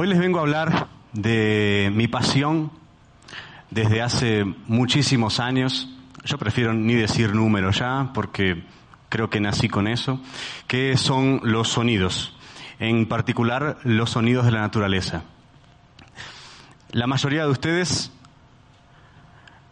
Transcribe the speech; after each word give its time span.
Hoy 0.00 0.06
les 0.06 0.20
vengo 0.20 0.38
a 0.38 0.42
hablar 0.42 0.86
de 1.12 1.90
mi 1.92 2.06
pasión 2.06 2.70
desde 3.68 4.00
hace 4.00 4.44
muchísimos 4.68 5.40
años. 5.40 5.92
Yo 6.22 6.38
prefiero 6.38 6.72
ni 6.72 6.94
decir 6.94 7.34
números 7.34 7.80
ya, 7.80 8.12
porque 8.14 8.62
creo 9.08 9.28
que 9.28 9.40
nací 9.40 9.68
con 9.68 9.88
eso, 9.88 10.20
que 10.68 10.96
son 10.96 11.40
los 11.42 11.70
sonidos, 11.70 12.38
en 12.78 13.06
particular 13.06 13.78
los 13.82 14.10
sonidos 14.10 14.44
de 14.44 14.52
la 14.52 14.60
naturaleza. 14.60 15.24
La 16.92 17.08
mayoría 17.08 17.42
de 17.42 17.50
ustedes 17.50 18.12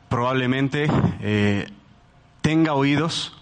probablemente 0.09 0.89
eh, 1.21 1.69
tenga 2.41 2.75
oídos 2.75 3.41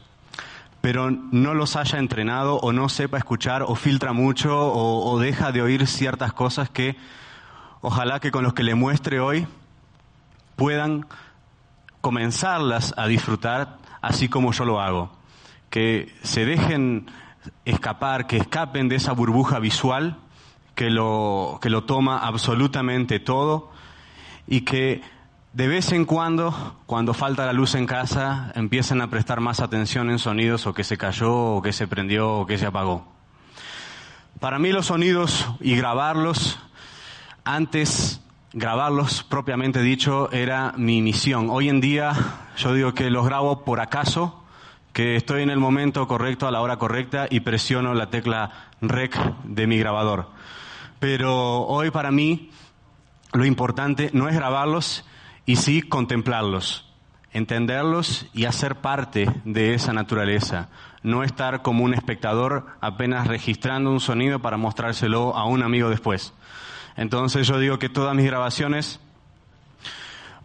pero 0.84 1.10
no 1.10 1.54
los 1.54 1.76
haya 1.76 1.98
entrenado 1.98 2.56
o 2.56 2.70
no 2.74 2.90
sepa 2.90 3.16
escuchar 3.16 3.62
o 3.62 3.74
filtra 3.74 4.12
mucho 4.12 4.54
o, 4.54 5.18
deja 5.18 5.50
de 5.50 5.62
oír 5.62 5.86
ciertas 5.86 6.34
cosas 6.34 6.68
que 6.68 6.94
ojalá 7.80 8.20
que 8.20 8.30
con 8.30 8.44
los 8.44 8.52
que 8.52 8.64
le 8.64 8.74
muestre 8.74 9.18
hoy 9.18 9.46
puedan 10.56 11.06
comenzarlas 12.02 12.92
a 12.98 13.06
disfrutar 13.06 13.78
así 14.02 14.28
como 14.28 14.52
yo 14.52 14.66
lo 14.66 14.78
hago. 14.78 15.10
Que 15.70 16.14
se 16.22 16.44
dejen 16.44 17.06
escapar, 17.64 18.26
que 18.26 18.36
escapen 18.36 18.90
de 18.90 18.96
esa 18.96 19.12
burbuja 19.12 19.60
visual 19.60 20.18
que 20.74 20.90
lo, 20.90 21.60
que 21.62 21.70
lo 21.70 21.84
toma 21.84 22.18
absolutamente 22.18 23.20
todo 23.20 23.72
y 24.46 24.66
que 24.66 25.00
de 25.54 25.68
vez 25.68 25.92
en 25.92 26.04
cuando, 26.04 26.80
cuando 26.86 27.14
falta 27.14 27.46
la 27.46 27.52
luz 27.52 27.76
en 27.76 27.86
casa, 27.86 28.50
empiezan 28.56 29.00
a 29.00 29.08
prestar 29.08 29.40
más 29.40 29.60
atención 29.60 30.10
en 30.10 30.18
sonidos 30.18 30.66
o 30.66 30.74
que 30.74 30.82
se 30.82 30.98
cayó 30.98 31.32
o 31.32 31.62
que 31.62 31.72
se 31.72 31.86
prendió 31.86 32.38
o 32.38 32.46
que 32.46 32.58
se 32.58 32.66
apagó. 32.66 33.06
Para 34.40 34.58
mí 34.58 34.72
los 34.72 34.86
sonidos 34.86 35.48
y 35.60 35.76
grabarlos, 35.76 36.58
antes 37.44 38.20
grabarlos 38.52 39.22
propiamente 39.22 39.80
dicho, 39.80 40.28
era 40.32 40.74
mi 40.76 41.00
misión. 41.00 41.48
Hoy 41.50 41.68
en 41.68 41.80
día 41.80 42.14
yo 42.56 42.74
digo 42.74 42.92
que 42.92 43.08
los 43.08 43.24
grabo 43.24 43.64
por 43.64 43.80
acaso, 43.80 44.42
que 44.92 45.14
estoy 45.14 45.42
en 45.42 45.50
el 45.50 45.60
momento 45.60 46.08
correcto, 46.08 46.48
a 46.48 46.50
la 46.50 46.62
hora 46.62 46.78
correcta 46.78 47.28
y 47.30 47.40
presiono 47.40 47.94
la 47.94 48.10
tecla 48.10 48.50
rec 48.80 49.16
de 49.44 49.68
mi 49.68 49.78
grabador. 49.78 50.30
Pero 50.98 51.62
hoy 51.62 51.92
para 51.92 52.10
mí 52.10 52.50
lo 53.32 53.44
importante 53.44 54.10
no 54.12 54.28
es 54.28 54.34
grabarlos, 54.34 55.04
y 55.46 55.56
sí 55.56 55.82
contemplarlos, 55.82 56.86
entenderlos 57.32 58.26
y 58.32 58.44
hacer 58.44 58.76
parte 58.76 59.30
de 59.44 59.74
esa 59.74 59.92
naturaleza, 59.92 60.68
no 61.02 61.22
estar 61.22 61.62
como 61.62 61.84
un 61.84 61.94
espectador 61.94 62.66
apenas 62.80 63.26
registrando 63.26 63.90
un 63.90 64.00
sonido 64.00 64.40
para 64.40 64.56
mostrárselo 64.56 65.36
a 65.36 65.44
un 65.44 65.62
amigo 65.62 65.90
después. 65.90 66.32
Entonces 66.96 67.46
yo 67.46 67.58
digo 67.58 67.78
que 67.78 67.88
todas 67.88 68.14
mis 68.14 68.26
grabaciones 68.26 69.00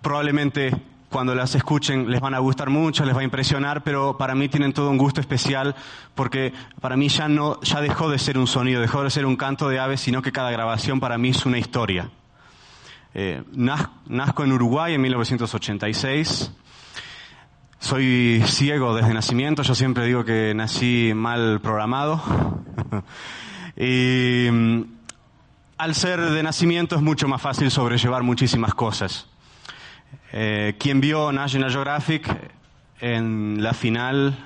probablemente 0.01 0.73
cuando 1.09 1.34
las 1.34 1.56
escuchen 1.56 2.09
les 2.09 2.22
van 2.22 2.35
a 2.35 2.40
gustar 2.40 2.69
mucho, 2.69 3.03
les 3.03 3.16
va 3.16 3.22
a 3.22 3.23
impresionar, 3.23 3.84
pero 3.84 4.18
para 4.18 4.35
mí 4.35 4.47
tienen 4.47 4.73
todo 4.73 4.90
un 4.90 4.97
gusto 4.97 5.19
especial 5.19 5.75
porque 6.13 6.53
para 6.81 6.96
mí 6.96 7.09
ya 7.09 7.28
no 7.28 7.59
ya 7.62 7.81
dejó 7.81 8.09
de 8.09 8.19
ser 8.19 8.38
un 8.38 8.47
sonido, 8.47 8.81
dejó 8.81 9.03
de 9.03 9.09
ser 9.09 9.25
un 9.25 9.35
canto 9.35 9.69
de 9.69 9.79
aves, 9.79 10.02
sino 10.02 10.22
que 10.22 10.31
cada 10.31 10.52
grabación 10.52 11.00
para 11.00 11.18
mí 11.18 11.29
es 11.29 11.46
una 11.46 11.57
historia. 11.57 12.12
Eh, 13.14 13.42
nazco 13.53 14.44
en 14.44 14.52
Uruguay 14.52 14.94
en 14.94 15.02
1986. 15.02 16.52
Soy 17.80 18.44
ciego 18.46 18.94
desde 18.94 19.14
nacimiento, 19.14 19.64
yo 19.64 19.74
siempre 19.74 20.06
digo 20.06 20.24
que 20.25 20.53
nací 20.53 21.14
mal 21.16 21.59
programado. 21.62 22.22
y 23.78 24.47
mm, 24.52 24.81
al 25.78 25.96
ser 25.96 26.20
de 26.20 26.44
nacimiento 26.44 26.96
es 26.96 27.02
mucho 27.02 27.28
más 27.28 27.42
fácil 27.42 27.72
sobrellevar 27.72 28.22
muchísimas 28.22 28.74
cosas. 28.75 29.28
Eh, 30.31 30.76
quien 30.78 31.02
vio 31.02 31.31
National 31.31 31.72
Geographic 31.72 32.30
en 33.00 33.64
la 33.64 33.74
final 33.74 34.38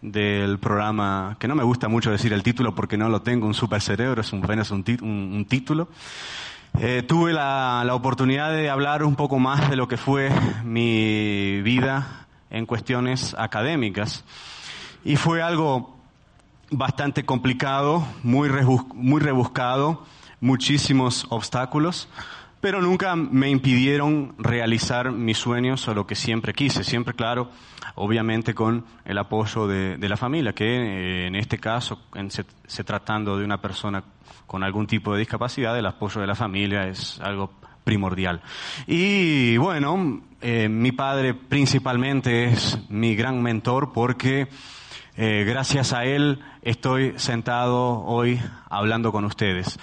del 0.00 0.58
programa, 0.58 1.36
que 1.40 1.48
no 1.48 1.54
me 1.54 1.64
gusta 1.64 1.88
mucho 1.88 2.10
decir 2.10 2.32
el 2.32 2.42
título 2.42 2.74
porque 2.74 2.96
no 2.96 3.08
lo 3.08 3.22
tengo, 3.22 3.46
un 3.46 3.54
super 3.54 3.80
cerebro, 3.80 4.20
es 4.20 4.32
apenas 4.32 4.70
un 4.70 4.84
título. 5.48 5.88
Eh, 6.78 7.02
tuve 7.06 7.32
la, 7.32 7.82
la, 7.84 7.94
oportunidad 7.94 8.50
de 8.50 8.70
hablar 8.70 9.04
un 9.04 9.14
poco 9.14 9.38
más 9.38 9.68
de 9.68 9.76
lo 9.76 9.88
que 9.88 9.96
fue 9.96 10.30
mi 10.64 11.60
vida 11.62 12.26
en 12.50 12.66
cuestiones 12.66 13.34
académicas. 13.38 14.24
Y 15.04 15.16
fue 15.16 15.42
algo 15.42 15.96
bastante 16.70 17.24
complicado, 17.24 18.06
muy, 18.22 18.48
muy 18.94 19.20
rebuscado, 19.20 20.04
muchísimos 20.40 21.26
obstáculos, 21.28 22.08
pero 22.60 22.80
nunca 22.80 23.14
me 23.16 23.50
impidieron 23.50 24.34
realizar 24.38 25.12
mis 25.12 25.38
sueños 25.38 25.86
o 25.88 25.94
lo 25.94 26.06
que 26.06 26.14
siempre 26.14 26.54
quise, 26.54 26.84
siempre 26.84 27.14
claro, 27.14 27.50
obviamente 27.96 28.54
con 28.54 28.84
el 29.04 29.18
apoyo 29.18 29.66
de, 29.66 29.96
de 29.96 30.08
la 30.08 30.16
familia, 30.16 30.52
que 30.52 30.64
eh, 30.64 31.26
en 31.26 31.36
este 31.36 31.58
caso, 31.58 32.00
en, 32.14 32.30
se, 32.30 32.44
se 32.66 32.84
tratando 32.84 33.36
de 33.38 33.44
una 33.44 33.60
persona 33.60 34.02
con 34.46 34.62
algún 34.62 34.86
tipo 34.86 35.12
de 35.12 35.20
discapacidad, 35.20 35.78
el 35.78 35.86
apoyo 35.86 36.20
de 36.20 36.26
la 36.26 36.34
familia 36.34 36.86
es 36.86 37.20
algo 37.20 37.52
primordial. 37.84 38.40
Y 38.86 39.56
bueno, 39.56 40.22
eh, 40.40 40.68
mi 40.68 40.92
padre 40.92 41.34
principalmente 41.34 42.44
es 42.44 42.78
mi 42.88 43.14
gran 43.14 43.42
mentor 43.42 43.92
porque 43.92 44.48
eh, 45.16 45.44
gracias 45.46 45.92
a 45.92 46.04
él 46.04 46.40
estoy 46.62 47.14
sentado 47.16 48.02
hoy 48.04 48.40
hablando 48.68 49.12
con 49.12 49.24
ustedes. 49.24 49.78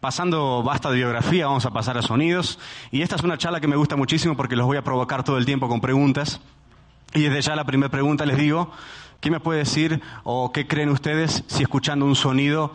Pasando 0.00 0.62
basta 0.62 0.90
de 0.90 0.96
biografía, 0.98 1.46
vamos 1.46 1.64
a 1.64 1.70
pasar 1.70 1.96
a 1.96 2.02
sonidos. 2.02 2.58
Y 2.90 3.02
esta 3.02 3.16
es 3.16 3.22
una 3.22 3.38
charla 3.38 3.60
que 3.60 3.68
me 3.68 3.76
gusta 3.76 3.96
muchísimo 3.96 4.36
porque 4.36 4.56
los 4.56 4.66
voy 4.66 4.76
a 4.76 4.84
provocar 4.84 5.24
todo 5.24 5.38
el 5.38 5.46
tiempo 5.46 5.68
con 5.68 5.80
preguntas. 5.80 6.40
Y 7.14 7.22
desde 7.22 7.42
ya 7.42 7.56
la 7.56 7.64
primera 7.64 7.90
pregunta 7.90 8.26
les 8.26 8.36
digo, 8.36 8.70
¿qué 9.20 9.30
me 9.30 9.40
puede 9.40 9.60
decir 9.60 10.02
o 10.24 10.52
qué 10.52 10.66
creen 10.66 10.90
ustedes 10.90 11.44
si 11.46 11.62
escuchando 11.62 12.04
un 12.04 12.16
sonido 12.16 12.72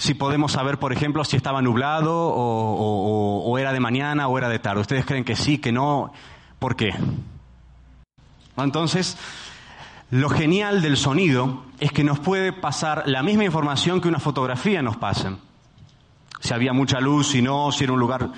si 0.00 0.14
podemos 0.14 0.52
saber, 0.52 0.78
por 0.78 0.94
ejemplo, 0.94 1.22
si 1.26 1.36
estaba 1.36 1.60
nublado 1.60 2.16
o, 2.16 3.42
o, 3.44 3.58
era 3.58 3.70
de 3.70 3.80
mañana 3.80 4.28
o 4.28 4.38
era 4.38 4.48
de 4.48 4.58
tarde. 4.58 4.80
¿Ustedes 4.80 5.04
creen 5.04 5.24
que 5.24 5.36
sí, 5.36 5.58
que 5.58 5.72
no? 5.72 6.10
¿Por 6.58 6.74
qué? 6.74 6.94
Entonces, 8.56 9.18
lo 10.10 10.30
genial 10.30 10.80
del 10.80 10.96
sonido 10.96 11.64
es 11.80 11.92
que 11.92 12.02
nos 12.02 12.18
puede 12.18 12.54
pasar 12.54 13.02
la 13.04 13.22
misma 13.22 13.44
información 13.44 14.00
que 14.00 14.08
una 14.08 14.18
fotografía 14.18 14.80
nos 14.80 14.96
pasa. 14.96 15.36
Si 16.40 16.54
había 16.54 16.72
mucha 16.72 16.98
luz, 16.98 17.28
si 17.28 17.42
no, 17.42 17.70
si 17.70 17.84
era 17.84 17.92
un 17.92 18.00
lugar... 18.00 18.30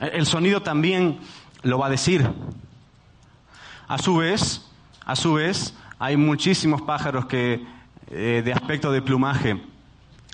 El 0.00 0.24
sonido 0.24 0.62
también 0.62 1.18
lo 1.62 1.78
va 1.78 1.88
a 1.88 1.90
decir. 1.90 2.30
A 3.90 3.98
su 3.98 4.18
vez, 4.18 4.64
a 5.04 5.16
su 5.16 5.32
vez, 5.32 5.74
hay 5.98 6.16
muchísimos 6.16 6.80
pájaros 6.80 7.26
que 7.26 7.60
eh, 8.08 8.40
de 8.44 8.52
aspecto 8.52 8.92
de 8.92 9.02
plumaje 9.02 9.60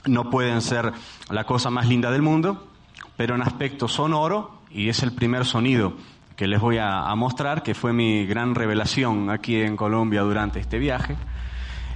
no 0.04 0.28
pueden 0.28 0.60
ser 0.60 0.92
la 1.30 1.44
cosa 1.44 1.70
más 1.70 1.88
linda 1.88 2.10
del 2.10 2.20
mundo, 2.20 2.68
pero 3.16 3.34
en 3.34 3.40
aspecto 3.40 3.88
sonoro, 3.88 4.60
y 4.70 4.90
es 4.90 5.02
el 5.02 5.12
primer 5.12 5.46
sonido 5.46 5.94
que 6.36 6.46
les 6.46 6.60
voy 6.60 6.76
a, 6.76 7.14
mostrar, 7.14 7.62
que 7.62 7.74
fue 7.74 7.94
mi 7.94 8.26
gran 8.26 8.54
revelación 8.54 9.30
aquí 9.30 9.62
en 9.62 9.74
Colombia 9.74 10.20
durante 10.20 10.60
este 10.60 10.78
viaje. 10.78 11.16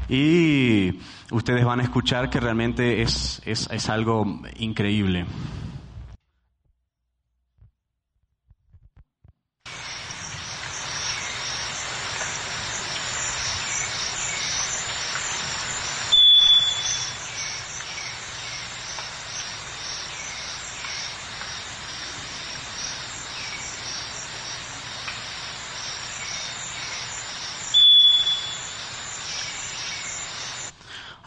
Y 0.09 0.99
ustedes 1.31 1.67
van 1.67 1.81
a 1.81 1.83
escuchar 1.83 2.31
que 2.31 2.41
realmente 2.41 3.03
es, 3.03 3.43
es 3.45 3.91
algo 3.91 4.41
increíble. 4.59 5.27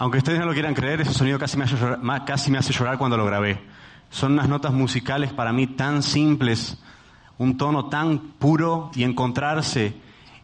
Aunque 0.04 0.18
ustedes 0.18 0.38
no 0.38 0.48
lo 0.48 0.52
quieran 0.52 0.74
creer, 0.74 1.00
ese 1.00 1.14
sonido 1.14 1.40
casi 1.40 1.56
me, 1.56 1.64
hace 1.64 2.74
llorar, 2.74 2.98
cuando 2.98 3.16
lo 3.16 3.24
grabé. 3.24 3.62
Son 4.10 4.34
unas 4.34 4.50
notas 4.50 4.74
musicales 4.74 5.32
para 5.32 5.54
mí 5.54 5.66
tan 5.66 6.04
simples, 6.04 6.78
un 7.38 7.56
tono 7.56 7.86
tan 7.86 8.20
puro 8.38 8.92
y 8.96 9.06
encontrarse 9.06 9.96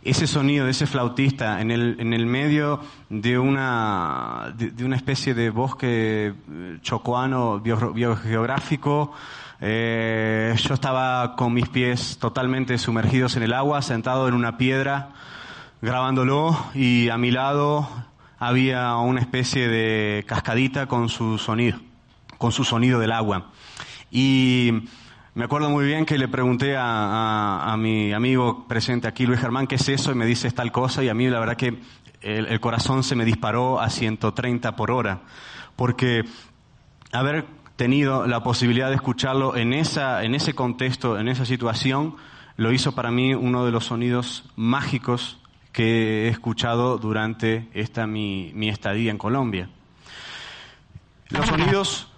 ese 0.02 0.28
sonido 0.28 0.64
de 0.64 0.72
ese 0.72 0.88
flautista 0.88 1.60
en 1.60 1.72
el, 1.72 1.98
en 2.00 2.14
el 2.14 2.26
medio 2.26 2.80
de 3.10 3.38
una, 3.38 4.54
de, 4.56 4.86
una 4.86 4.96
especie 4.96 5.34
de 5.34 5.50
bosque 5.50 6.28
eh, 6.52 6.78
chocoano 6.82 7.60
biogeográfico. 7.60 9.12
Eh, 9.60 10.56
yo 10.58 10.74
estaba 10.74 11.36
con 11.36 11.54
mis 11.54 11.68
pies 11.68 12.18
totalmente 12.18 12.78
sumergidos 12.78 13.36
en 13.36 13.44
el 13.44 13.52
agua, 13.52 13.82
sentado 13.82 14.30
en 14.30 14.36
una 14.36 14.58
piedra, 14.58 15.10
grabándolo 15.82 16.58
y 16.74 17.10
a 17.10 17.18
mi 17.18 17.32
lado 17.32 18.08
había 18.40 18.96
una 18.96 19.20
especie 19.20 19.68
de 19.68 20.24
cascadita 20.26 20.88
con 20.88 21.10
su 21.10 21.38
sonido, 21.38 21.78
con 22.38 22.54
su 22.54 22.64
sonido 22.64 23.00
del 23.00 23.12
agua. 23.12 23.52
Y 24.10 24.72
me 25.36 25.44
acuerdo 25.44 25.70
muy 25.70 25.86
bien 25.86 26.06
que 26.06 26.18
le 26.18 26.30
pregunté 26.30 26.76
a, 26.78 27.76
mi 27.78 28.14
amigo 28.14 28.66
presente 28.68 29.08
aquí, 29.08 29.26
Luis 29.26 29.42
Germán, 29.42 29.68
qué 29.68 29.76
es 29.76 29.90
eso, 29.90 30.12
y 30.12 30.16
me 30.16 30.26
dice 30.26 30.50
tal 30.52 30.72
cosa, 30.72 31.04
y 31.04 31.10
a 31.10 31.14
mí 31.14 31.28
la 31.28 31.40
verdad 31.40 31.58
que 31.58 31.80
el, 32.22 32.60
corazón 32.60 33.04
se 33.04 33.16
me 33.16 33.26
disparó 33.26 33.80
a 33.80 33.90
130 33.90 34.76
por 34.76 34.92
hora, 34.92 35.22
porque 35.76 36.24
haber 37.12 37.46
tenido 37.76 38.26
la 38.26 38.42
posibilidad 38.42 38.90
de 38.90 38.96
escucharlo 38.96 39.56
en, 39.56 39.74
esa, 39.74 40.24
en 40.24 40.34
ese 40.34 40.54
contexto, 40.54 41.20
en 41.20 41.28
esa 41.28 41.46
situación, 41.46 42.16
lo 42.58 42.72
hizo 42.72 42.94
para 42.94 43.12
mí 43.12 43.34
uno 43.34 43.66
de 43.66 43.72
los 43.72 43.86
sonidos 43.86 44.50
mágicos 44.56 45.40
que 45.72 46.26
he 46.26 46.28
escuchado 46.30 46.98
durante 46.98 47.68
esta 47.74 48.08
mi, 48.08 48.52
mi 48.54 48.70
estadía 48.70 49.12
en 49.12 49.18
Colombia. 49.18 49.70
Los 51.30 51.46
sonidos 51.46 52.10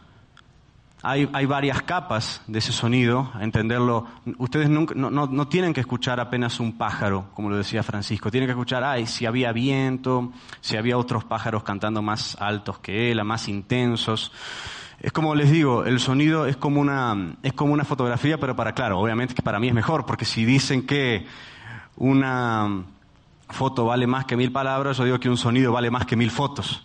hay, 1.03 1.27
hay, 1.33 1.45
varias 1.47 1.81
capas 1.81 2.43
de 2.45 2.59
ese 2.59 2.71
sonido, 2.71 3.31
a 3.33 3.43
entenderlo. 3.43 4.05
Ustedes 4.37 4.69
nunca, 4.69 4.93
no, 4.95 5.09
no, 5.09 5.25
no, 5.25 5.47
tienen 5.47 5.73
que 5.73 5.79
escuchar 5.79 6.19
apenas 6.19 6.59
un 6.59 6.77
pájaro, 6.77 7.29
como 7.33 7.49
lo 7.49 7.57
decía 7.57 7.81
Francisco. 7.81 8.29
Tienen 8.29 8.47
que 8.47 8.51
escuchar, 8.51 8.83
ay, 8.83 9.07
si 9.07 9.25
había 9.25 9.51
viento, 9.51 10.31
si 10.61 10.77
había 10.77 10.97
otros 10.97 11.23
pájaros 11.23 11.63
cantando 11.63 12.03
más 12.03 12.37
altos 12.39 12.77
que 12.79 13.11
él, 13.11 13.23
más 13.23 13.47
intensos. 13.47 14.31
Es 14.99 15.11
como 15.11 15.33
les 15.33 15.49
digo, 15.49 15.85
el 15.85 15.99
sonido 15.99 16.45
es 16.45 16.57
como 16.57 16.79
una, 16.79 17.35
es 17.41 17.53
como 17.53 17.73
una 17.73 17.83
fotografía, 17.83 18.39
pero 18.39 18.55
para, 18.55 18.73
claro, 18.73 18.99
obviamente 18.99 19.33
que 19.33 19.41
para 19.41 19.59
mí 19.59 19.69
es 19.69 19.73
mejor, 19.73 20.05
porque 20.05 20.25
si 20.25 20.45
dicen 20.45 20.85
que 20.85 21.25
una 21.95 22.83
foto 23.51 23.85
vale 23.85 24.07
más 24.07 24.25
que 24.25 24.37
mil 24.37 24.51
palabras, 24.51 24.97
yo 24.97 25.05
digo 25.05 25.19
que 25.19 25.29
un 25.29 25.37
sonido 25.37 25.71
vale 25.71 25.91
más 25.91 26.05
que 26.05 26.15
mil 26.15 26.31
fotos. 26.31 26.83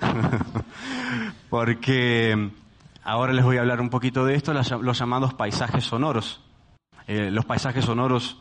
porque 1.50 2.50
Ahora 3.04 3.32
les 3.32 3.44
voy 3.44 3.56
a 3.56 3.60
hablar 3.60 3.80
un 3.80 3.90
poquito 3.90 4.24
de 4.24 4.36
esto, 4.36 4.52
los 4.54 4.98
llamados 4.98 5.34
paisajes 5.34 5.84
sonoros. 5.84 6.40
Eh, 7.08 7.32
los 7.32 7.44
paisajes 7.44 7.84
sonoros 7.84 8.38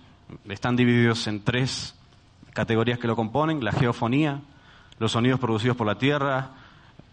están 0.47 0.75
divididos 0.75 1.25
en 1.25 1.43
tres 1.43 1.95
categorías 2.53 2.99
que 2.99 3.07
lo 3.07 3.15
componen, 3.15 3.63
la 3.63 3.71
geofonía, 3.71 4.41
los 4.99 5.13
sonidos 5.13 5.39
producidos 5.39 5.75
por 5.75 5.87
la 5.87 5.97
tierra, 5.97 6.51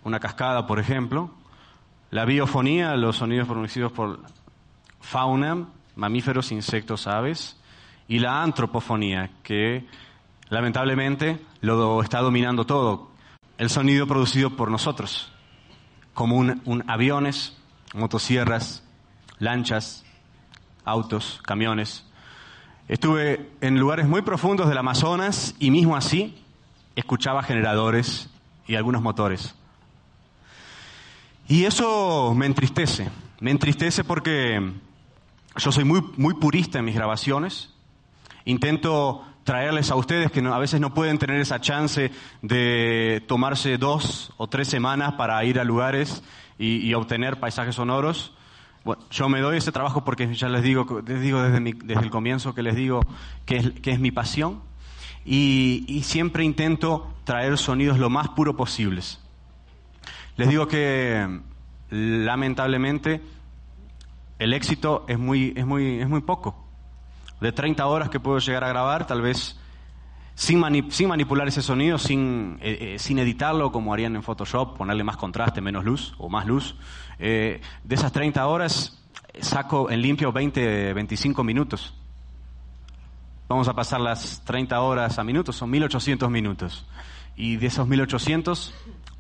una 0.04 0.20
cascada, 0.20 0.66
por 0.66 0.78
ejemplo, 0.78 1.30
la 2.10 2.26
biofonía, 2.26 2.96
los 2.96 3.16
sonidos 3.16 3.48
producidos 3.48 3.92
por 3.92 4.20
fauna, 5.00 5.68
mamíferos, 5.96 6.52
insectos, 6.52 7.06
aves, 7.06 7.57
y 8.08 8.18
la 8.18 8.42
antropofonía, 8.42 9.30
que 9.42 9.86
lamentablemente 10.48 11.38
lo 11.60 12.02
está 12.02 12.20
dominando 12.20 12.64
todo, 12.66 13.10
el 13.58 13.70
sonido 13.70 14.06
producido 14.06 14.56
por 14.56 14.70
nosotros 14.70 15.32
como 16.18 16.36
un, 16.36 16.84
aviones, 16.88 17.56
motosierras, 17.94 18.82
lanchas, 19.38 20.04
autos, 20.84 21.40
camiones. 21.44 22.04
Estuve 22.88 23.52
en 23.60 23.78
lugares 23.78 24.08
muy 24.08 24.22
profundos 24.22 24.68
del 24.68 24.78
Amazonas 24.78 25.54
y 25.60 25.70
mismo 25.70 25.94
así 25.94 26.42
escuchaba 26.96 27.44
generadores 27.44 28.28
y 28.66 28.74
algunos 28.74 29.00
motores. 29.00 29.54
Y 31.46 31.66
eso 31.66 32.34
me 32.34 32.46
entristece. 32.46 33.10
Me 33.38 33.52
entristece 33.52 34.02
porque 34.02 34.72
yo 35.54 35.70
soy 35.70 35.84
muy, 35.84 36.02
muy 36.16 36.34
purista 36.34 36.80
en 36.80 36.86
mis 36.86 36.96
grabaciones. 36.96 37.72
Intento 38.48 39.22
traerles 39.44 39.90
a 39.90 39.94
ustedes 39.94 40.32
que 40.32 40.40
a 40.40 40.58
veces 40.58 40.80
no 40.80 40.94
pueden 40.94 41.18
tener 41.18 41.38
esa 41.38 41.60
chance 41.60 42.10
de 42.40 43.22
tomarse 43.28 43.76
dos 43.76 44.32
o 44.38 44.48
tres 44.48 44.68
semanas 44.68 45.12
para 45.18 45.44
ir 45.44 45.60
a 45.60 45.64
lugares 45.64 46.22
y, 46.58 46.94
obtener 46.94 47.40
paisajes 47.40 47.74
sonoros. 47.74 48.32
Yo 49.10 49.28
me 49.28 49.40
doy 49.40 49.58
ese 49.58 49.70
trabajo 49.70 50.02
porque 50.02 50.34
ya 50.34 50.48
les 50.48 50.62
digo, 50.62 51.02
les 51.06 51.20
digo 51.20 51.42
desde, 51.42 51.60
desde 51.60 52.02
el 52.02 52.08
comienzo 52.08 52.54
que 52.54 52.62
les 52.62 52.74
digo 52.74 53.02
que 53.44 53.58
es, 53.58 53.70
que 53.82 53.90
es 53.90 54.00
mi 54.00 54.12
pasión 54.12 54.62
y, 55.26 55.84
y 55.86 56.04
siempre 56.04 56.42
intento 56.42 57.06
traer 57.24 57.58
sonidos 57.58 57.98
lo 57.98 58.08
más 58.08 58.30
puro 58.30 58.56
posibles. 58.56 59.20
Les 60.38 60.48
digo 60.48 60.68
que 60.68 61.42
lamentablemente 61.90 63.20
el 64.38 64.54
éxito 64.54 65.04
es 65.06 65.18
muy, 65.18 65.52
es 65.54 65.66
muy, 65.66 66.00
es 66.00 66.08
muy 66.08 66.22
poco 66.22 66.67
de 67.40 67.52
30 67.52 67.86
horas 67.86 68.08
que 68.08 68.20
puedo 68.20 68.38
llegar 68.38 68.64
a 68.64 68.68
grabar, 68.68 69.06
tal 69.06 69.22
vez 69.22 69.58
sin, 70.38 70.60
manipular 70.60 71.48
ese 71.48 71.62
sonido, 71.62 71.98
sin, 71.98 72.58
eh, 72.62 72.94
eh, 72.94 72.98
sin 73.00 73.18
editarlo 73.18 73.72
como 73.72 73.92
harían 73.92 74.14
en 74.14 74.22
Photoshop, 74.22 74.76
ponerle 74.76 75.02
más 75.02 75.16
contraste, 75.16 75.60
menos 75.60 75.84
luz 75.84 76.14
o 76.16 76.28
más 76.28 76.46
luz. 76.46 76.76
Eh, 77.18 77.60
de 77.82 77.94
esas 77.94 78.12
30 78.12 78.46
horas 78.46 79.04
saco 79.40 79.90
en 79.90 80.00
limpio 80.00 80.30
20, 80.30 80.92
25 80.94 81.42
minutos. 81.42 81.92
Vamos 83.48 83.66
a 83.66 83.74
pasar 83.74 84.00
las 84.00 84.44
30 84.44 84.80
horas 84.80 85.18
a 85.18 85.24
minutos, 85.24 85.56
son 85.56 85.70
1800 85.70 86.30
minutos. 86.30 86.86
Y 87.34 87.56
de 87.56 87.66
esos 87.66 87.88
1800 87.88 88.74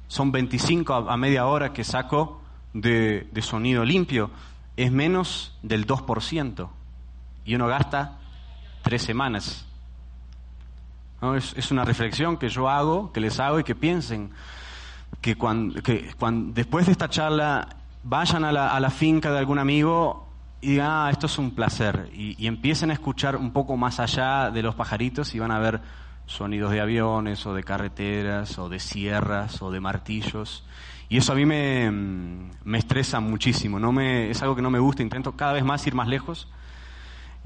son 0.06 0.30
25 0.30 0.94
a, 0.94 1.12
a 1.12 1.16
media 1.16 1.46
hora 1.46 1.72
que 1.72 1.82
saco 1.82 2.40
de, 2.74 3.26
de 3.32 3.42
sonido 3.42 3.84
limpio. 3.84 4.30
Es 4.76 4.92
menos 4.92 5.58
del 5.62 5.84
2% 5.84 6.68
y 7.48 7.54
uno 7.54 7.66
gasta 7.66 8.18
tres 8.82 9.02
semanas. 9.02 9.64
Es, 11.34 11.70
una 11.70 11.82
reflexión 11.82 12.36
que 12.36 12.50
yo 12.50 12.68
hago, 12.68 13.10
que 13.10 13.20
les 13.20 13.40
hago 13.40 13.58
y 13.58 13.64
que 13.64 13.74
piensen 13.74 14.30
que, 15.22 15.34
cuando, 15.34 15.82
que 15.82 16.12
cuando, 16.18 16.52
después 16.52 16.84
de 16.84 16.92
esta 16.92 17.08
charla 17.08 17.68
vayan 18.04 18.44
a 18.44 18.52
la, 18.52 18.68
a 18.68 18.78
la, 18.78 18.90
finca 18.90 19.32
de 19.32 19.38
algún 19.38 19.58
amigo 19.58 20.28
y 20.60 20.72
digan, 20.72 20.88
ah, 20.90 21.08
esto 21.10 21.24
es 21.24 21.38
un 21.38 21.52
placer, 21.52 22.10
y, 22.12 22.46
empiecen 22.46 22.90
a 22.90 22.92
escuchar 22.92 23.34
un 23.36 23.52
poco 23.52 23.78
más 23.78 23.98
allá 23.98 24.50
de 24.50 24.62
los 24.62 24.74
pajaritos 24.74 25.34
y 25.34 25.38
van 25.38 25.50
a 25.50 25.58
ver 25.58 25.80
sonidos 26.26 26.70
de 26.70 26.82
aviones 26.82 27.46
o 27.46 27.54
de 27.54 27.64
carreteras 27.64 28.58
o 28.58 28.68
de 28.68 28.78
sierras 28.78 29.62
o 29.62 29.70
de 29.70 29.80
martillos. 29.80 30.64
Y 31.08 31.16
eso 31.16 31.32
a 31.32 31.34
mí 31.34 31.46
me, 31.46 31.90
me 32.62 32.76
estresa 32.76 33.20
muchísimo, 33.20 33.80
no 33.80 33.90
me, 33.90 34.30
es 34.30 34.42
algo 34.42 34.54
que 34.54 34.60
no 34.60 34.70
me 34.70 34.78
gusta, 34.78 35.02
intento 35.02 35.32
cada 35.32 35.54
vez 35.54 35.64
más 35.64 35.86
ir 35.86 35.94
más 35.94 36.08
lejos 36.08 36.48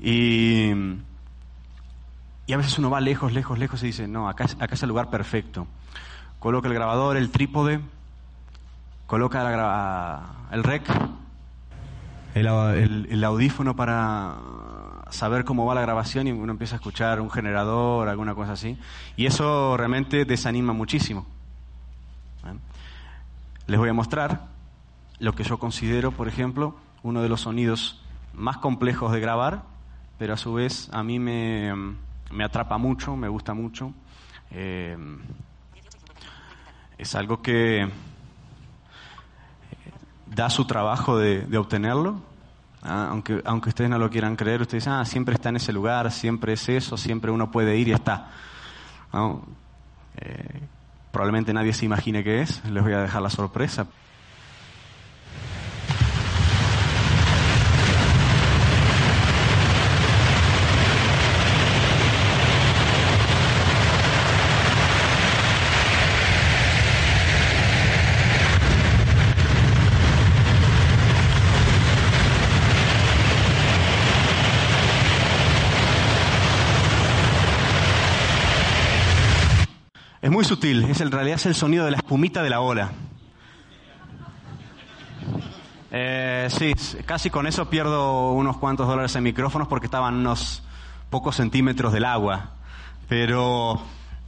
y, 0.04 0.72
y 2.46 2.52
a 2.52 2.56
veces 2.56 2.76
uno 2.76 2.90
va 2.90 3.00
lejos, 3.00 3.32
lejos, 3.32 3.56
lejos 3.56 3.82
y 3.84 3.86
dice, 3.86 4.08
no, 4.08 4.28
acá, 4.28 4.46
acá 4.58 4.74
es 4.74 4.82
el 4.82 4.88
lugar 4.88 5.10
perfecto. 5.10 5.68
Coloca 6.40 6.66
el 6.66 6.74
grabador, 6.74 7.16
el 7.16 7.30
trípode, 7.30 7.80
coloca 9.06 10.48
el 10.50 10.64
rec, 10.64 10.82
el, 12.34 13.06
el, 13.10 13.24
audífono 13.24 13.76
para 13.76 14.38
saber 15.10 15.44
cómo 15.44 15.66
va 15.66 15.76
la 15.76 15.82
grabación 15.82 16.26
y 16.26 16.32
uno 16.32 16.50
empieza 16.50 16.74
a 16.74 16.78
escuchar 16.78 17.20
un 17.20 17.30
generador, 17.30 18.08
alguna 18.08 18.34
cosa 18.34 18.54
así. 18.54 18.76
Y 19.16 19.26
eso 19.26 19.76
realmente 19.76 20.24
desanima 20.24 20.72
muchísimo. 20.72 21.26
¿Eh? 22.44 22.58
Les 23.68 23.78
voy 23.78 23.88
a 23.88 23.92
mostrar 23.94 24.48
lo 25.20 25.36
que 25.36 25.44
yo 25.44 25.60
considero, 25.60 26.10
por 26.10 26.26
ejemplo, 26.26 26.74
uno 27.04 27.22
de 27.22 27.28
los 27.28 27.42
sonidos 27.42 28.02
más 28.34 28.56
complejos 28.56 29.12
de 29.12 29.20
grabar 29.20 29.70
pero 30.22 30.34
a 30.34 30.36
su 30.36 30.52
vez 30.52 30.88
a 30.92 31.02
mí 31.02 31.18
me, 31.18 31.74
me 32.30 32.44
atrapa 32.44 32.78
mucho, 32.78 33.16
me 33.16 33.26
gusta 33.26 33.54
mucho. 33.54 33.92
Eh, 34.52 34.96
es 36.96 37.16
algo 37.16 37.42
que 37.42 37.80
eh, 37.80 37.88
da 40.26 40.48
su 40.48 40.64
trabajo 40.64 41.18
de, 41.18 41.58
obtenerlo, 41.58 42.22
¿ah? 42.84 43.08
aunque, 43.10 43.42
aunque 43.44 43.70
ustedes 43.70 43.90
no 43.90 43.98
lo 43.98 44.10
quieran 44.10 44.36
creer, 44.36 44.60
ustedes 44.60 44.84
dicen, 44.84 44.92
ah, 44.92 45.04
siempre 45.04 45.34
está 45.34 45.48
en 45.48 45.56
ese 45.56 45.72
lugar, 45.72 46.12
siempre 46.12 46.52
es 46.52 46.68
eso, 46.68 46.96
siempre 46.96 47.32
uno 47.32 47.50
puede 47.50 47.76
ir 47.76 47.88
y 47.88 47.92
está. 47.92 48.30
Eh, 50.18 50.60
probablemente 51.10 51.52
nadie 51.52 51.72
se 51.72 51.84
imagine 51.84 52.22
qué 52.22 52.42
es, 52.42 52.64
les 52.66 52.80
voy 52.80 52.92
a 52.92 53.00
dejar 53.00 53.22
la 53.22 53.30
sorpresa. 53.30 53.88
Muy 80.42 80.48
sutil, 80.48 80.82
es 80.86 81.00
en 81.00 81.12
realidad 81.12 81.36
es 81.36 81.46
el 81.46 81.54
sonido 81.54 81.84
de 81.84 81.92
la 81.92 81.98
espumita 81.98 82.42
de 82.42 82.50
la 82.50 82.60
ola. 82.60 82.90
Eh, 85.92 86.48
sí, 86.50 86.74
casi 87.06 87.30
con 87.30 87.46
eso 87.46 87.70
pierdo 87.70 88.32
unos 88.32 88.56
cuantos 88.56 88.88
dólares 88.88 89.14
en 89.14 89.22
micrófonos 89.22 89.68
porque 89.68 89.86
estaban 89.86 90.16
unos 90.16 90.64
pocos 91.10 91.36
centímetros 91.36 91.92
del 91.92 92.04
agua. 92.04 92.54
Pero 93.08 93.84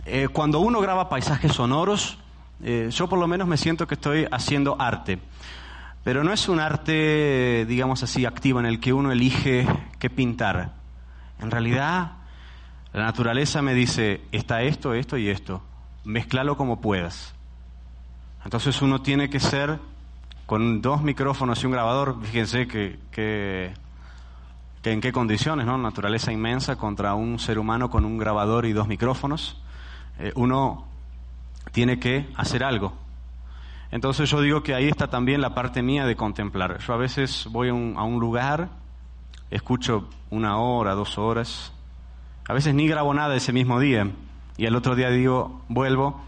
eh, 0.07 0.29
cuando 0.29 0.61
uno 0.61 0.81
graba 0.81 1.09
paisajes 1.09 1.53
sonoros, 1.53 2.17
eh, 2.63 2.91
yo 2.93 3.09
por 3.09 3.19
lo 3.19 3.27
menos 3.27 3.49
me 3.49 3.57
siento 3.57 3.89
que 3.89 3.95
estoy 3.95 4.29
haciendo 4.31 4.81
arte. 4.81 5.19
Pero 6.05 6.23
no 6.23 6.33
es 6.33 6.49
un 6.49 6.61
arte, 6.61 7.67
digamos 7.67 8.05
así, 8.05 8.25
activo 8.25 8.61
en 8.61 8.67
el 8.67 8.79
que 8.79 8.93
uno 8.93 9.11
elige 9.11 9.67
qué 9.99 10.11
pintar. 10.11 10.75
En 11.41 11.51
realidad, 11.51 12.13
la 12.93 13.03
naturaleza 13.03 13.63
me 13.63 13.75
dice, 13.75 14.21
está 14.31 14.63
esto, 14.63 14.95
esto 14.95 15.19
y 15.19 15.29
esto. 15.29 15.61
Mezclalo 16.05 16.57
como 16.57 16.81
puedas. 16.81 17.35
Entonces 18.45 18.83
uno 18.83 19.01
tiene 19.01 19.31
que 19.31 19.41
ser 19.41 19.79
con 20.47 20.83
dos 20.83 21.03
micrófonos 21.03 21.63
y 21.63 21.67
un 21.67 21.73
grabador, 21.73 22.19
fíjense 22.23 22.69
que, 22.69 22.99
que, 23.11 23.73
en 24.85 25.01
qué 25.01 25.13
condiciones, 25.13 25.65
¿no? 25.65 25.79
Naturaleza 25.79 26.31
inmensa 26.31 26.77
contra 26.77 27.15
un 27.15 27.39
ser 27.39 27.59
humano 27.59 27.91
con 27.91 28.05
un 28.05 28.19
grabador 28.19 28.67
y 28.67 28.73
dos 28.73 28.87
micrófonos. 28.87 29.57
Eh, 30.19 30.33
uno 30.35 30.85
tiene 31.73 31.99
que 31.99 32.29
hacer 32.37 32.63
algo. 32.63 32.93
Entonces 33.91 34.29
yo 34.29 34.43
digo 34.43 34.63
que 34.63 34.75
ahí 34.75 34.89
está 34.89 35.09
también 35.09 35.41
la 35.41 35.55
parte 35.55 35.83
mía 35.83 36.05
de 36.05 36.17
contemplar. 36.17 36.79
Yo 36.81 36.93
a 36.93 36.99
veces 36.99 37.49
voy 37.51 37.69
a 37.69 37.73
a 37.73 38.05
un 38.05 38.21
lugar, 38.21 38.69
escucho 39.51 40.11
una 40.29 40.59
hora, 40.59 40.95
dos 40.95 41.17
horas, 41.17 41.73
a 42.47 42.53
veces 42.53 42.75
ni 42.75 42.87
grabo 42.87 43.15
nada 43.15 43.35
ese 43.35 43.53
mismo 43.53 43.81
día 43.81 44.11
y 44.57 44.67
el 44.67 44.77
otro 44.77 44.95
día 44.95 45.11
digo, 45.11 45.63
vuelvo 45.69 46.21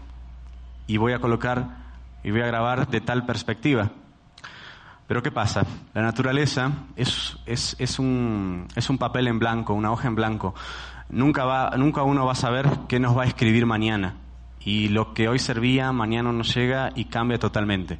y 0.85 0.97
voy 0.97 1.13
a 1.13 1.19
colocar 1.19 1.77
y 2.23 2.31
voy 2.31 2.41
a 2.41 2.47
grabar 2.47 2.87
de 2.87 3.01
tal 3.01 3.25
perspectiva. 3.25 3.91
Pero 5.07 5.23
¿qué 5.23 5.31
pasa? 5.31 5.65
La 5.93 6.01
naturaleza 6.01 6.71
es, 6.97 7.37
es, 7.45 7.77
es, 7.79 7.99
un, 7.99 8.67
es 8.75 8.89
un 8.89 8.97
papel 8.97 9.27
en 9.27 9.39
blanco, 9.39 9.73
una 9.73 9.91
hoja 9.91 10.09
en 10.09 10.15
blanco. 10.15 10.53
Nunca, 11.09 11.45
va, 11.45 11.71
nunca 11.77 12.03
uno 12.03 12.25
va 12.25 12.33
a 12.33 12.35
saber 12.35 12.69
qué 12.89 12.99
nos 12.99 13.17
va 13.17 13.23
a 13.23 13.27
escribir 13.27 13.65
mañana. 13.65 14.15
Y 14.59 14.89
lo 14.89 15.13
que 15.13 15.29
hoy 15.29 15.39
servía, 15.39 15.93
mañana 15.93 16.33
nos 16.33 16.53
llega 16.53 16.91
y 16.93 17.05
cambia 17.05 17.39
totalmente. 17.39 17.99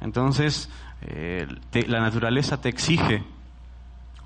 Entonces, 0.00 0.68
eh, 1.02 1.46
la 1.86 2.00
naturaleza 2.00 2.60
te 2.60 2.68
exige 2.68 3.22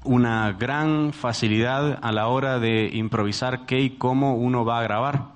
una 0.05 0.53
gran 0.53 1.13
facilidad 1.13 1.99
a 2.03 2.13
la 2.13 2.29
hora 2.29 2.59
de 2.59 2.91
improvisar 2.93 3.67
qué 3.67 3.81
y 3.81 3.91
cómo 3.91 4.35
uno 4.35 4.65
va 4.65 4.81
a 4.81 4.83
grabar. 4.83 5.27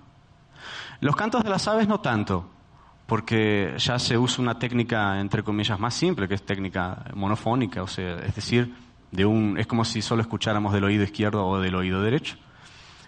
Los 1.00 1.16
cantos 1.16 1.44
de 1.44 1.50
las 1.50 1.68
aves 1.68 1.88
no 1.88 2.00
tanto 2.00 2.50
porque 3.06 3.74
ya 3.78 3.98
se 3.98 4.18
usa 4.18 4.42
una 4.42 4.58
técnica, 4.58 5.20
entre 5.20 5.42
comillas, 5.42 5.78
más 5.78 5.94
simple, 5.94 6.26
que 6.26 6.34
es 6.34 6.44
técnica 6.44 7.04
monofónica, 7.14 7.82
o 7.82 7.86
sea, 7.86 8.16
es 8.16 8.34
decir, 8.34 8.74
de 9.12 9.24
un, 9.24 9.56
es 9.58 9.66
como 9.66 9.84
si 9.84 10.02
solo 10.02 10.22
escucháramos 10.22 10.72
del 10.72 10.84
oído 10.84 11.04
izquierdo 11.04 11.46
o 11.46 11.60
del 11.60 11.74
oído 11.76 12.02
derecho. 12.02 12.36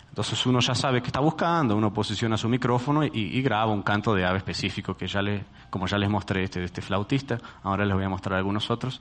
Entonces 0.08 0.46
uno 0.46 0.60
ya 0.60 0.74
sabe 0.74 1.00
qué 1.00 1.08
está 1.08 1.20
buscando, 1.20 1.76
uno 1.76 1.92
posiciona 1.92 2.36
su 2.36 2.48
micrófono 2.48 3.04
y, 3.04 3.42
graba 3.42 3.72
un 3.72 3.82
canto 3.82 4.14
de 4.14 4.24
ave 4.24 4.38
específico 4.38 4.96
que 4.96 5.06
ya 5.06 5.20
le, 5.20 5.44
como 5.70 5.86
ya 5.86 5.98
les 5.98 6.08
mostré 6.08 6.44
este 6.44 6.60
de 6.60 6.66
este 6.66 6.80
flautista, 6.80 7.38
ahora 7.62 7.84
les 7.84 7.94
voy 7.94 8.04
a 8.04 8.08
mostrar 8.08 8.38
algunos 8.38 8.70
otros. 8.70 9.00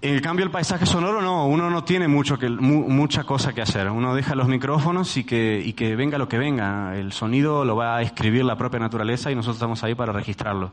En 0.00 0.20
cambio, 0.20 0.44
el 0.44 0.50
paisaje 0.50 0.84
sonoro 0.84 1.22
no, 1.22 1.46
uno 1.46 1.70
no 1.70 1.84
tiene 1.84 2.08
mucho 2.08 2.36
mucha 2.60 3.22
cosa 3.22 3.52
que 3.52 3.62
hacer. 3.62 3.88
Uno 3.88 4.14
deja 4.14 4.34
los 4.34 4.48
micrófonos 4.48 5.16
y 5.16 5.24
que, 5.24 5.62
y 5.64 5.74
que 5.74 5.94
venga 5.94 6.18
lo 6.18 6.28
que 6.28 6.38
venga. 6.38 6.96
El 6.96 7.12
sonido 7.12 7.64
lo 7.64 7.76
va 7.76 7.96
a 7.96 8.02
escribir 8.02 8.44
la 8.44 8.56
propia 8.56 8.80
naturaleza 8.80 9.30
y 9.30 9.36
nosotros 9.36 9.56
estamos 9.56 9.84
ahí 9.84 9.94
para 9.94 10.12
registrarlo. 10.12 10.72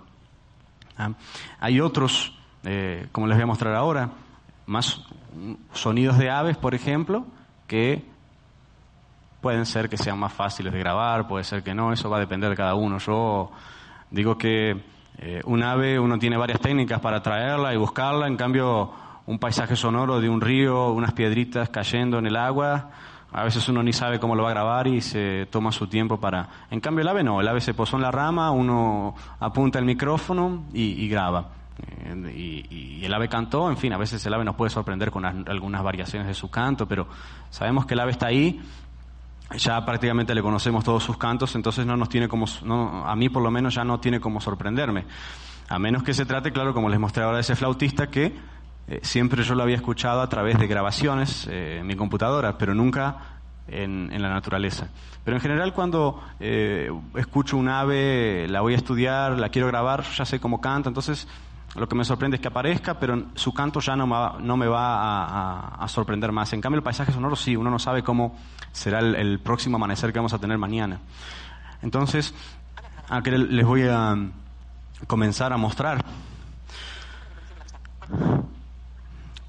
¿Ah? 0.97 1.11
Hay 1.59 1.79
otros, 1.79 2.37
eh, 2.63 3.07
como 3.11 3.27
les 3.27 3.37
voy 3.37 3.43
a 3.43 3.47
mostrar 3.47 3.75
ahora, 3.75 4.09
más 4.65 5.03
sonidos 5.73 6.17
de 6.17 6.31
aves, 6.31 6.57
por 6.57 6.73
ejemplo, 6.73 7.25
que 7.67 8.03
pueden 9.41 9.65
ser 9.65 9.89
que 9.89 9.97
sean 9.97 10.19
más 10.19 10.33
fáciles 10.33 10.73
de 10.73 10.79
grabar, 10.79 11.27
puede 11.27 11.43
ser 11.43 11.63
que 11.63 11.73
no, 11.73 11.93
eso 11.93 12.09
va 12.09 12.17
a 12.17 12.19
depender 12.19 12.49
de 12.49 12.55
cada 12.55 12.75
uno. 12.75 12.97
Yo 12.97 13.51
digo 14.11 14.37
que 14.37 14.83
eh, 15.21 15.41
un 15.45 15.63
ave, 15.63 15.99
uno 15.99 16.17
tiene 16.17 16.37
varias 16.37 16.61
técnicas 16.61 17.01
para 17.01 17.21
traerla 17.21 17.73
y 17.73 17.77
buscarla, 17.77 18.27
en 18.27 18.37
cambio 18.37 18.91
un 19.25 19.37
paisaje 19.37 19.75
sonoro 19.75 20.21
de 20.21 20.29
un 20.29 20.39
río, 20.39 20.91
unas 20.91 21.11
piedritas 21.11 21.69
cayendo 21.69 22.19
en 22.19 22.25
el 22.25 22.37
agua, 22.37 22.89
a 23.31 23.43
veces 23.43 23.67
uno 23.67 23.83
ni 23.83 23.91
sabe 23.91 24.17
cómo 24.19 24.33
lo 24.35 24.43
va 24.43 24.49
a 24.49 24.53
grabar 24.53 24.87
y 24.87 25.01
se 25.01 25.45
toma 25.51 25.73
su 25.73 25.87
tiempo 25.87 26.19
para... 26.19 26.47
En 26.71 26.79
cambio 26.79 27.01
el 27.01 27.09
ave 27.09 27.23
no, 27.23 27.41
el 27.41 27.47
ave 27.47 27.59
se 27.59 27.73
posó 27.73 27.97
en 27.97 28.03
la 28.03 28.11
rama, 28.11 28.51
uno 28.51 29.13
apunta 29.39 29.77
el 29.77 29.85
micrófono 29.85 30.63
y, 30.73 31.07
graba. 31.09 31.49
Eh, 31.77 32.65
y, 32.69 33.03
el 33.03 33.13
ave 33.13 33.27
cantó, 33.27 33.69
en 33.69 33.77
fin, 33.77 33.91
a 33.91 33.97
veces 33.97 34.25
el 34.25 34.33
ave 34.33 34.45
nos 34.45 34.55
puede 34.55 34.69
sorprender 34.69 35.11
con 35.11 35.25
algunas 35.25 35.83
variaciones 35.83 36.27
de 36.27 36.33
su 36.33 36.49
canto, 36.49 36.87
pero 36.87 37.07
sabemos 37.49 37.85
que 37.85 37.93
el 37.93 37.99
ave 37.99 38.11
está 38.11 38.27
ahí 38.27 38.61
ya 39.57 39.83
prácticamente 39.85 40.35
le 40.35 40.41
conocemos 40.41 40.83
todos 40.83 41.03
sus 41.03 41.17
cantos, 41.17 41.55
entonces 41.55 41.85
no 41.85 41.97
nos 41.97 42.09
tiene 42.09 42.27
como, 42.27 42.45
no, 42.63 43.05
a 43.05 43.15
mí 43.15 43.29
por 43.29 43.41
lo 43.41 43.51
menos 43.51 43.75
ya 43.75 43.83
no 43.83 43.99
tiene 43.99 44.19
como 44.19 44.41
sorprenderme. 44.41 45.05
A 45.69 45.77
menos 45.79 46.03
que 46.03 46.13
se 46.13 46.25
trate, 46.25 46.51
claro, 46.51 46.73
como 46.73 46.89
les 46.89 46.99
mostré 46.99 47.23
ahora, 47.23 47.39
ese 47.39 47.55
flautista 47.55 48.07
que 48.07 48.35
eh, 48.87 48.99
siempre 49.03 49.43
yo 49.43 49.53
lo 49.55 49.63
había 49.63 49.75
escuchado 49.75 50.21
a 50.21 50.29
través 50.29 50.57
de 50.57 50.67
grabaciones 50.67 51.47
eh, 51.47 51.77
en 51.79 51.87
mi 51.87 51.95
computadora, 51.95 52.57
pero 52.57 52.73
nunca 52.73 53.39
en, 53.67 54.21
la 54.21 54.29
naturaleza. 54.29 54.89
Pero 55.23 55.37
en 55.37 55.41
general 55.41 55.73
cuando 55.73 56.23
eh, 56.39 56.91
escucho 57.15 57.57
un 57.57 57.69
ave, 57.69 58.47
la 58.49 58.61
voy 58.61 58.73
a 58.73 58.77
estudiar, 58.77 59.37
la 59.37 59.49
quiero 59.49 59.67
grabar, 59.67 60.03
ya 60.03 60.25
sé 60.25 60.39
cómo 60.39 60.59
canta, 60.59 60.89
entonces 60.89 61.27
lo 61.75 61.87
que 61.87 61.95
me 61.95 62.03
sorprende 62.03 62.35
es 62.35 62.41
que 62.41 62.47
aparezca, 62.47 62.99
pero 62.99 63.25
su 63.35 63.53
canto 63.53 63.79
ya 63.79 63.95
no 63.95 64.07
me 64.07 64.43
no 64.43 64.57
me 64.57 64.67
va 64.67 65.83
a, 65.83 65.87
sorprender 65.87 66.31
más. 66.31 66.51
En 66.53 66.61
cambio, 66.61 66.77
el 66.77 66.83
paisaje 66.83 67.11
sonoro 67.11 67.35
sí, 67.35 67.55
uno 67.55 67.69
no 67.69 67.79
sabe 67.79 68.03
cómo 68.03 68.35
será 68.71 68.99
el, 68.99 69.39
próximo 69.39 69.77
amanecer 69.77 70.11
que 70.11 70.19
vamos 70.19 70.33
a 70.33 70.39
tener 70.39 70.57
mañana. 70.57 70.99
Entonces, 71.81 72.33
aquí 73.07 73.31
les 73.31 73.65
voy 73.65 73.83
a 73.83 74.15
comenzar 75.07 75.53
a 75.53 75.57
mostrar 75.57 76.03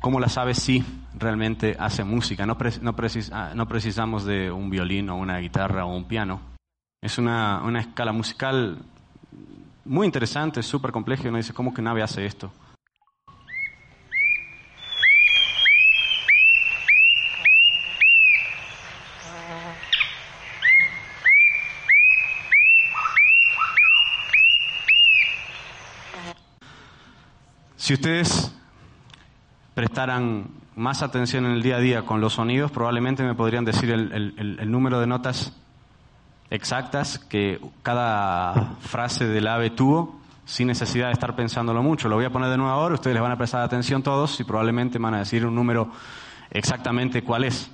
cómo 0.01 0.21
las 0.21 0.37
aves 0.39 0.59
sí 0.59 0.85
realmente 1.19 1.77
hacen 1.79 2.09
música. 2.09 2.47
No, 2.47 2.57
ah, 3.33 3.53
no, 3.55 3.67
precisamos 3.69 4.25
de 4.25 4.51
un 4.51 4.71
violín 4.71 5.11
o 5.11 5.17
una 5.17 5.39
guitarra 5.39 5.85
o 5.85 5.95
un 5.95 6.05
piano. 6.05 6.41
Es 7.03 7.19
una, 7.19 7.63
una 7.63 7.81
escala 7.81 8.13
musical 8.13 8.79
muy 9.91 10.07
interesante, 10.07 10.63
súper 10.63 10.93
complejo, 10.93 11.25
y 11.25 11.29
uno 11.31 11.39
dice, 11.39 11.53
¿cómo 11.53 11.75
que 11.75 11.83
nave 11.83 12.01
hace 12.01 12.25
esto? 12.25 12.53
Si 27.75 27.95
ustedes 27.95 28.55
prestaran 29.75 30.51
más 30.77 31.03
atención 31.03 31.47
en 31.47 31.51
el 31.51 31.63
día 31.65 31.77
a 31.77 31.81
día 31.81 32.03
con 32.07 32.21
los 32.21 32.35
sonidos, 32.35 32.71
probablemente 32.71 33.25
me 33.25 33.35
podrían 33.35 33.65
decir 33.65 33.91
el 33.91 34.71
número 34.71 35.01
de 35.01 35.09
notas 35.09 35.53
exactas 36.51 37.19
que 37.19 37.61
cada 37.83 38.77
frase 38.81 39.27
del 39.27 39.47
ave 39.47 39.71
tuvo 39.71 40.21
sin 40.45 40.67
necesidad 40.67 41.07
de 41.07 41.13
estar 41.13 41.37
pensándolo 41.37 41.83
mucho. 41.83 42.09
Lo 42.09 42.17
voy 42.17 42.25
a 42.25 42.31
poner 42.31 42.51
de 42.51 42.57
nuevo 42.57 42.73
ahora, 42.73 42.95
ustedes 42.95 43.15
les 43.15 43.23
van 43.23 43.33
a 43.33 43.37
prestar 43.37 43.63
atención 43.63 44.03
todos 44.03 44.39
y 44.41 44.45
probablemente 44.45 44.99
van 44.99 45.15
a 45.15 45.19
decir 45.21 45.47
un 45.47 45.55
número 45.55 45.91
exactamente 46.51 47.23
cuál 47.23 47.45
es. 47.45 47.71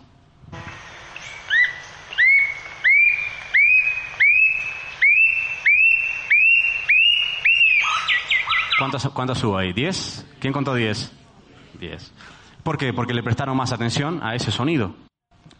¿Cuántas, 8.79 9.09
¿Cuántas 9.09 9.43
hubo 9.43 9.57
ahí? 9.57 9.73
¿Diez? 9.73 10.27
¿Quién 10.39 10.53
contó 10.53 10.75
diez? 10.75 11.11
Diez. 11.81 12.13
¿Por 12.63 12.77
qué? 12.77 12.93
Porque 12.93 13.15
le 13.15 13.23
prestaron 13.23 13.57
más 13.57 13.73
atención 13.73 14.23
a 14.23 14.35
ese 14.35 14.51
sonido. 14.51 15.06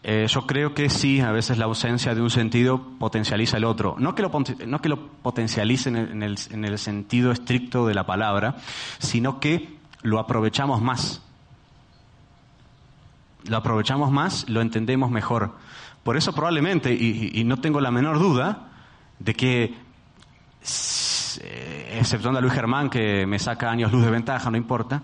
Eh, 0.03 0.27
yo 0.29 0.45
creo 0.45 0.73
que 0.73 0.89
sí, 0.89 1.19
a 1.19 1.31
veces 1.31 1.57
la 1.57 1.65
ausencia 1.65 2.15
de 2.15 2.21
un 2.21 2.29
sentido 2.29 2.81
potencializa 2.99 3.57
el 3.57 3.65
otro. 3.65 3.95
No 3.99 4.15
que 4.15 4.21
lo, 4.21 4.31
no 4.65 4.81
que 4.81 4.89
lo 4.89 5.07
potencialice 5.07 5.89
en 5.89 6.23
el, 6.23 6.37
en 6.51 6.65
el 6.65 6.77
sentido 6.77 7.31
estricto 7.31 7.87
de 7.87 7.93
la 7.93 8.05
palabra, 8.05 8.55
sino 8.99 9.39
que 9.39 9.77
lo 10.01 10.19
aprovechamos 10.19 10.81
más. 10.81 11.21
Lo 13.45 13.57
aprovechamos 13.57 14.11
más, 14.11 14.47
lo 14.49 14.61
entendemos 14.61 15.11
mejor. 15.11 15.55
Por 16.03 16.15
eso 16.15 16.33
probablemente, 16.33 16.93
y, 16.93 17.43
no 17.43 17.57
tengo 17.57 17.81
la 17.81 17.91
menor 17.91 18.19
duda, 18.19 18.69
de 19.19 19.33
que, 19.33 19.75
eh, 21.41 21.97
exceptuando 21.99 22.39
a 22.39 22.41
Luis 22.41 22.53
Germán, 22.53 22.89
que 22.89 23.25
me 23.25 23.39
saca 23.39 23.69
años 23.69 23.91
luz 23.91 24.05
de 24.05 24.11
ventaja, 24.11 24.49
no 24.49 24.55
importa, 24.55 25.01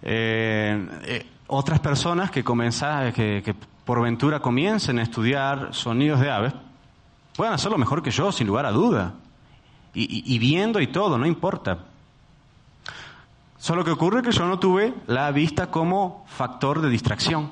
eh, 0.00 1.26
otras 1.48 1.80
personas 1.80 2.30
que, 2.30 2.42
comenzaron, 2.42 3.12
que, 3.12 3.42
que 3.44 3.54
por 3.88 4.02
ventura 4.02 4.40
comiencen 4.40 4.98
a 4.98 5.02
estudiar 5.02 5.70
sonidos 5.72 6.20
de 6.20 6.30
aves, 6.30 6.52
Pueden 7.34 7.54
hacerlo 7.54 7.78
mejor 7.78 8.02
que 8.02 8.10
yo, 8.10 8.30
sin 8.32 8.46
lugar 8.46 8.66
a 8.66 8.70
duda. 8.70 9.14
Y, 9.94 10.38
viendo 10.38 10.78
y 10.78 10.88
todo, 10.88 11.16
no 11.16 11.24
importa. 11.24 11.78
Solo 13.56 13.84
que 13.84 13.90
ocurre 13.90 14.20
que 14.20 14.30
yo 14.30 14.44
no 14.44 14.58
tuve 14.58 14.92
la 15.06 15.30
vista 15.30 15.70
como 15.70 16.26
factor 16.28 16.82
de 16.82 16.90
distracción. 16.90 17.50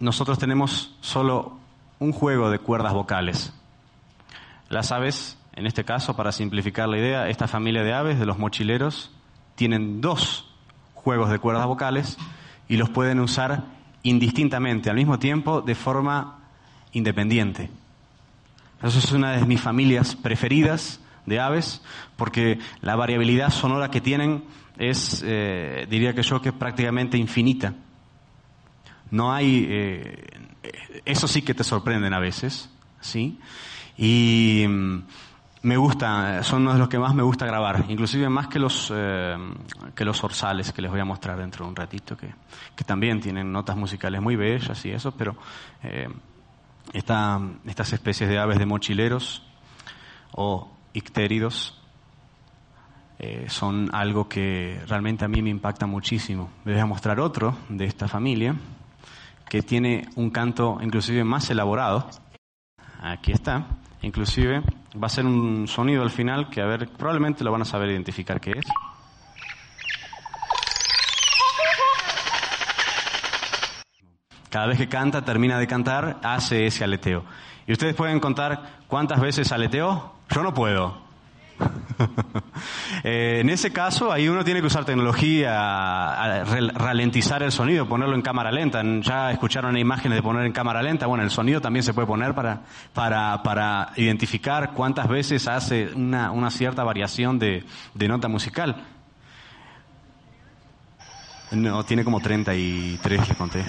Nosotros 0.00 0.38
tenemos 0.38 0.94
solo 1.00 1.58
un 1.98 2.12
juego 2.12 2.50
de 2.50 2.58
cuerdas 2.58 2.92
vocales. 2.92 3.52
Las 4.68 4.92
aves, 4.92 5.38
en 5.54 5.66
este 5.66 5.84
caso, 5.84 6.16
para 6.16 6.32
simplificar 6.32 6.88
la 6.88 6.98
idea, 6.98 7.28
esta 7.28 7.48
familia 7.48 7.82
de 7.82 7.92
aves, 7.92 8.18
de 8.18 8.26
los 8.26 8.38
mochileros, 8.38 9.10
tienen 9.54 10.00
dos 10.00 10.50
juegos 10.94 11.30
de 11.30 11.38
cuerdas 11.38 11.66
vocales 11.66 12.16
y 12.68 12.76
los 12.76 12.90
pueden 12.90 13.20
usar 13.20 13.64
indistintamente, 14.02 14.90
al 14.90 14.96
mismo 14.96 15.18
tiempo, 15.18 15.60
de 15.60 15.74
forma 15.74 16.38
independiente. 16.92 17.70
Eso 18.82 18.98
es 18.98 19.12
una 19.12 19.32
de 19.32 19.46
mis 19.46 19.60
familias 19.60 20.14
preferidas 20.16 21.00
de 21.26 21.40
aves, 21.40 21.82
porque 22.16 22.58
la 22.80 22.96
variabilidad 22.96 23.50
sonora 23.50 23.90
que 23.90 24.00
tienen 24.00 24.44
es, 24.78 25.22
eh, 25.26 25.86
diría 25.88 26.14
que 26.14 26.22
yo, 26.22 26.40
que 26.42 26.50
es 26.50 26.54
prácticamente 26.54 27.16
infinita. 27.16 27.74
No 29.14 29.32
hay, 29.32 29.64
eh, 29.70 30.26
eso 31.04 31.28
sí 31.28 31.42
que 31.42 31.54
te 31.54 31.62
sorprenden 31.62 32.12
a 32.14 32.18
veces, 32.18 32.68
¿sí? 33.00 33.38
Y 33.96 34.64
mm, 34.68 35.02
me 35.62 35.76
gusta, 35.76 36.42
son 36.42 36.62
uno 36.62 36.72
de 36.72 36.80
los 36.80 36.88
que 36.88 36.98
más 36.98 37.14
me 37.14 37.22
gusta 37.22 37.46
grabar, 37.46 37.84
inclusive 37.88 38.28
más 38.28 38.48
que 38.48 38.58
los, 38.58 38.92
eh, 38.92 39.36
que 39.94 40.04
los 40.04 40.24
orzales 40.24 40.72
que 40.72 40.82
les 40.82 40.90
voy 40.90 40.98
a 40.98 41.04
mostrar 41.04 41.38
dentro 41.38 41.64
de 41.64 41.68
un 41.68 41.76
ratito, 41.76 42.16
que, 42.16 42.34
que 42.74 42.82
también 42.82 43.20
tienen 43.20 43.52
notas 43.52 43.76
musicales 43.76 44.20
muy 44.20 44.34
bellas 44.34 44.84
y 44.84 44.90
eso, 44.90 45.12
pero 45.12 45.36
eh, 45.84 46.08
estas 46.92 47.92
especies 47.92 48.28
de 48.28 48.40
aves 48.40 48.58
de 48.58 48.66
mochileros 48.66 49.44
o 50.32 50.76
ictéridos 50.92 51.80
son 53.46 53.88
algo 53.94 54.28
que 54.28 54.82
realmente 54.86 55.24
a 55.24 55.28
mí 55.28 55.40
me 55.40 55.48
impacta 55.48 55.86
muchísimo. 55.86 56.50
Les 56.64 56.74
voy 56.74 56.82
a 56.82 56.86
mostrar 56.86 57.20
otro 57.20 57.56
de 57.70 57.86
esta 57.86 58.06
familia 58.06 58.54
que 59.54 59.62
tiene 59.62 60.08
un 60.16 60.30
canto 60.30 60.78
inclusive 60.82 61.22
más 61.22 61.48
elaborado. 61.48 62.10
Aquí 63.00 63.30
está. 63.30 63.64
Inclusive 64.02 64.64
va 65.00 65.06
a 65.06 65.08
ser 65.08 65.26
un 65.26 65.68
sonido 65.68 66.02
al 66.02 66.10
final 66.10 66.50
que, 66.50 66.60
a 66.60 66.64
ver, 66.64 66.88
probablemente 66.88 67.44
lo 67.44 67.52
van 67.52 67.62
a 67.62 67.64
saber 67.64 67.90
identificar 67.90 68.40
qué 68.40 68.50
es. 68.50 68.64
Cada 74.50 74.66
vez 74.66 74.76
que 74.76 74.88
canta, 74.88 75.24
termina 75.24 75.56
de 75.60 75.68
cantar, 75.68 76.18
hace 76.24 76.66
ese 76.66 76.82
aleteo. 76.82 77.24
Y 77.68 77.74
ustedes 77.74 77.94
pueden 77.94 78.18
contar 78.18 78.80
cuántas 78.88 79.20
veces 79.20 79.52
aleteó. 79.52 80.14
Yo 80.30 80.42
no 80.42 80.52
puedo. 80.52 81.03
Eh, 83.06 83.40
en 83.40 83.50
ese 83.50 83.70
caso, 83.70 84.10
ahí 84.10 84.28
uno 84.28 84.44
tiene 84.44 84.60
que 84.62 84.66
usar 84.66 84.86
tecnología, 84.86 86.42
ralentizar 86.74 87.42
el 87.42 87.52
sonido, 87.52 87.86
ponerlo 87.86 88.14
en 88.14 88.22
cámara 88.22 88.50
lenta. 88.50 88.82
Ya 89.00 89.30
escucharon 89.30 89.76
imágenes 89.76 90.16
de 90.16 90.22
poner 90.22 90.46
en 90.46 90.52
cámara 90.52 90.82
lenta. 90.82 91.06
Bueno, 91.06 91.22
el 91.22 91.30
sonido 91.30 91.60
también 91.60 91.82
se 91.82 91.92
puede 91.92 92.06
poner 92.06 92.34
para, 92.34 92.62
para, 92.94 93.42
para 93.42 93.92
identificar 93.96 94.72
cuántas 94.72 95.06
veces 95.06 95.46
hace 95.48 95.90
una, 95.94 96.30
una 96.30 96.50
cierta 96.50 96.82
variación 96.82 97.38
de, 97.38 97.64
de 97.92 98.08
nota 98.08 98.28
musical. 98.28 98.86
No, 101.50 101.84
tiene 101.84 102.04
como 102.04 102.20
33, 102.20 103.28
le 103.28 103.34
conté. 103.34 103.64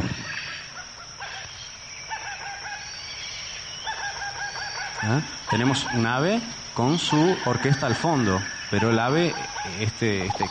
¿Ah? 5.01 5.21
Tenemos 5.49 5.85
un 5.93 6.07
ave 6.07 6.41
con 6.75 6.99
su 6.99 7.37
orquesta 7.45 7.87
al 7.87 7.95
fondo, 7.95 8.39
pero 8.69 8.89
el 8.89 8.99
ave, 8.99 9.33
este, 9.79 10.25
este, 10.25 10.45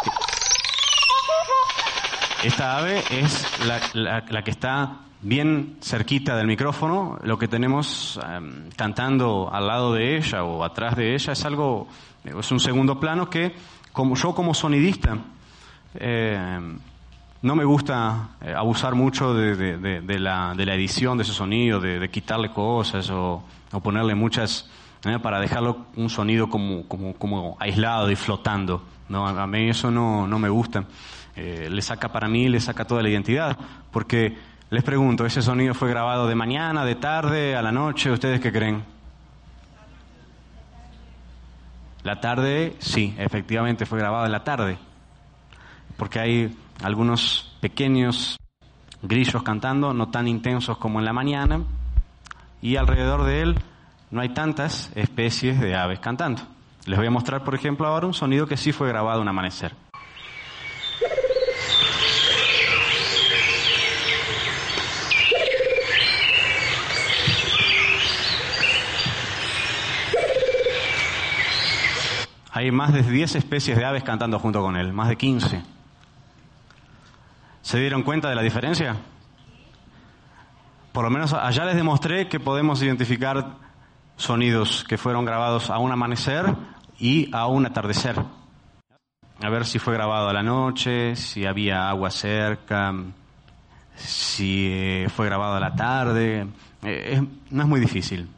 esta 2.42 2.78
ave 2.78 3.04
es 3.10 3.46
la, 3.66 4.42
que 4.42 4.50
está 4.50 5.00
bien 5.20 5.76
cerquita 5.82 6.34
del 6.34 6.46
micrófono, 6.46 7.18
lo 7.22 7.38
que 7.38 7.46
tenemos 7.46 8.18
em, 8.26 8.70
cantando 8.74 9.50
al 9.52 9.66
lado 9.66 9.92
de 9.92 10.16
ella 10.16 10.44
o 10.44 10.64
atrás 10.64 10.96
de 10.96 11.14
ella 11.14 11.34
es 11.34 11.44
algo, 11.44 11.88
es 12.24 12.50
un 12.50 12.58
segundo 12.58 12.98
plano 12.98 13.28
que 13.28 13.54
como 13.92 14.16
yo 14.16 14.34
como 14.34 14.54
sonidista 14.54 15.18
em, 15.94 16.78
no 17.42 17.54
me 17.54 17.64
gusta 17.64 18.30
eh, 18.40 18.54
abusar 18.56 18.94
mucho 18.94 19.34
de, 19.34 20.18
la, 20.18 20.54
edición 20.56 21.18
de 21.18 21.24
ese 21.24 21.34
sonido, 21.34 21.80
de, 21.80 22.08
quitarle 22.10 22.50
cosas 22.50 23.10
o 23.10 23.44
ponerle 23.82 24.14
muchas 24.14 24.70
¿eh? 25.06 25.18
para 25.18 25.40
dejarlo 25.40 25.86
un 25.96 26.10
sonido 26.10 26.48
como, 26.48 26.86
como, 26.88 27.14
como, 27.14 27.56
aislado 27.60 28.10
y 28.10 28.16
flotando. 28.16 28.82
¿no? 29.08 29.26
A 29.26 29.46
mí 29.46 29.68
eso 29.68 29.90
no, 29.90 30.26
no 30.26 30.38
me 30.38 30.48
gusta. 30.48 30.84
Eh, 31.36 31.68
le 31.70 31.82
saca 31.82 32.10
para 32.12 32.28
mí, 32.28 32.48
le 32.48 32.60
saca 32.60 32.84
toda 32.84 33.02
la 33.02 33.08
identidad, 33.08 33.58
porque 33.90 34.36
les 34.70 34.82
pregunto, 34.82 35.26
¿ese 35.26 35.42
sonido 35.42 35.74
fue 35.74 35.88
grabado 35.90 36.26
de 36.26 36.34
mañana, 36.34 36.84
de 36.84 36.94
tarde, 36.94 37.56
a 37.56 37.62
la 37.62 37.72
noche? 37.72 38.10
¿Ustedes 38.10 38.40
qué 38.40 38.52
creen? 38.52 38.84
La 42.02 42.20
tarde, 42.20 42.76
sí, 42.78 43.14
efectivamente 43.18 43.86
fue 43.86 43.98
grabado 43.98 44.26
en 44.26 44.32
la 44.32 44.44
tarde, 44.44 44.76
porque 45.96 46.20
hay 46.20 46.56
algunos 46.82 47.56
pequeños 47.60 48.36
grillos 49.02 49.42
cantando, 49.42 49.94
no 49.94 50.10
tan 50.10 50.28
intensos 50.28 50.76
como 50.76 50.98
en 50.98 51.06
la 51.06 51.12
mañana, 51.12 51.62
y 52.60 52.76
alrededor 52.76 53.24
de 53.24 53.42
él 53.42 53.58
no 54.14 54.20
hay 54.20 54.29
tantas 54.29 54.92
especies 54.94 55.59
de 55.61 55.74
aves 55.74 55.98
cantando. 55.98 56.40
Les 56.87 56.96
voy 56.96 57.09
a 57.09 57.11
mostrar, 57.11 57.42
por 57.42 57.57
ejemplo, 57.57 57.85
ahora 57.85 58.07
un 58.07 58.14
sonido 58.14 58.46
que 58.46 58.57
sí 58.57 58.70
fue 58.70 58.87
grabado 58.87 59.20
un 59.20 59.27
amanecer. 59.27 59.74
Hay 72.53 72.70
más 72.70 72.92
de 72.92 73.03
10 73.03 73.35
especies 73.35 73.77
de 73.77 73.85
aves 73.85 74.05
cantando 74.05 74.38
junto 74.38 74.62
con 74.62 74.77
él, 74.77 74.92
más 74.92 75.09
de 75.09 75.16
15. 75.16 75.61
¿Se 77.62 77.79
dieron 77.81 78.05
cuenta 78.05 78.29
de 78.29 78.37
la 78.37 78.42
diferencia? 78.42 78.94
Por 80.92 81.03
lo 81.03 81.11
menos 81.11 81.33
allá 81.33 81.64
les 81.64 81.74
demostré 81.74 82.29
que 82.29 82.38
podemos 82.38 82.81
identificar 82.81 83.63
sonidos 84.16 84.85
que 84.88 84.98
fueron 84.98 85.24
grabados 85.24 85.70
a 85.70 85.79
un 85.79 85.92
amanecer 85.92 86.55
y 86.98 87.29
a 87.35 87.46
un 87.46 87.66
atardecer. 87.66 88.16
A 89.40 89.48
ver 89.50 89.66
si 89.66 89.79
fue 89.79 89.94
grabado 89.94 90.29
a 90.29 90.33
la 90.33 90.42
noche, 90.42 91.16
si 91.16 91.44
había 91.44 91.88
agua 91.88 92.11
cerca, 92.11 92.94
si 93.96 94.68
eh, 94.70 95.09
fue 95.14 95.27
grabado 95.27 95.55
a 95.55 95.61
la 95.61 95.74
tarde. 95.74 96.46
Eh, 96.83 97.22
no 97.50 97.62
es 97.62 97.68
muy 97.68 97.81
difícil. 97.81 98.29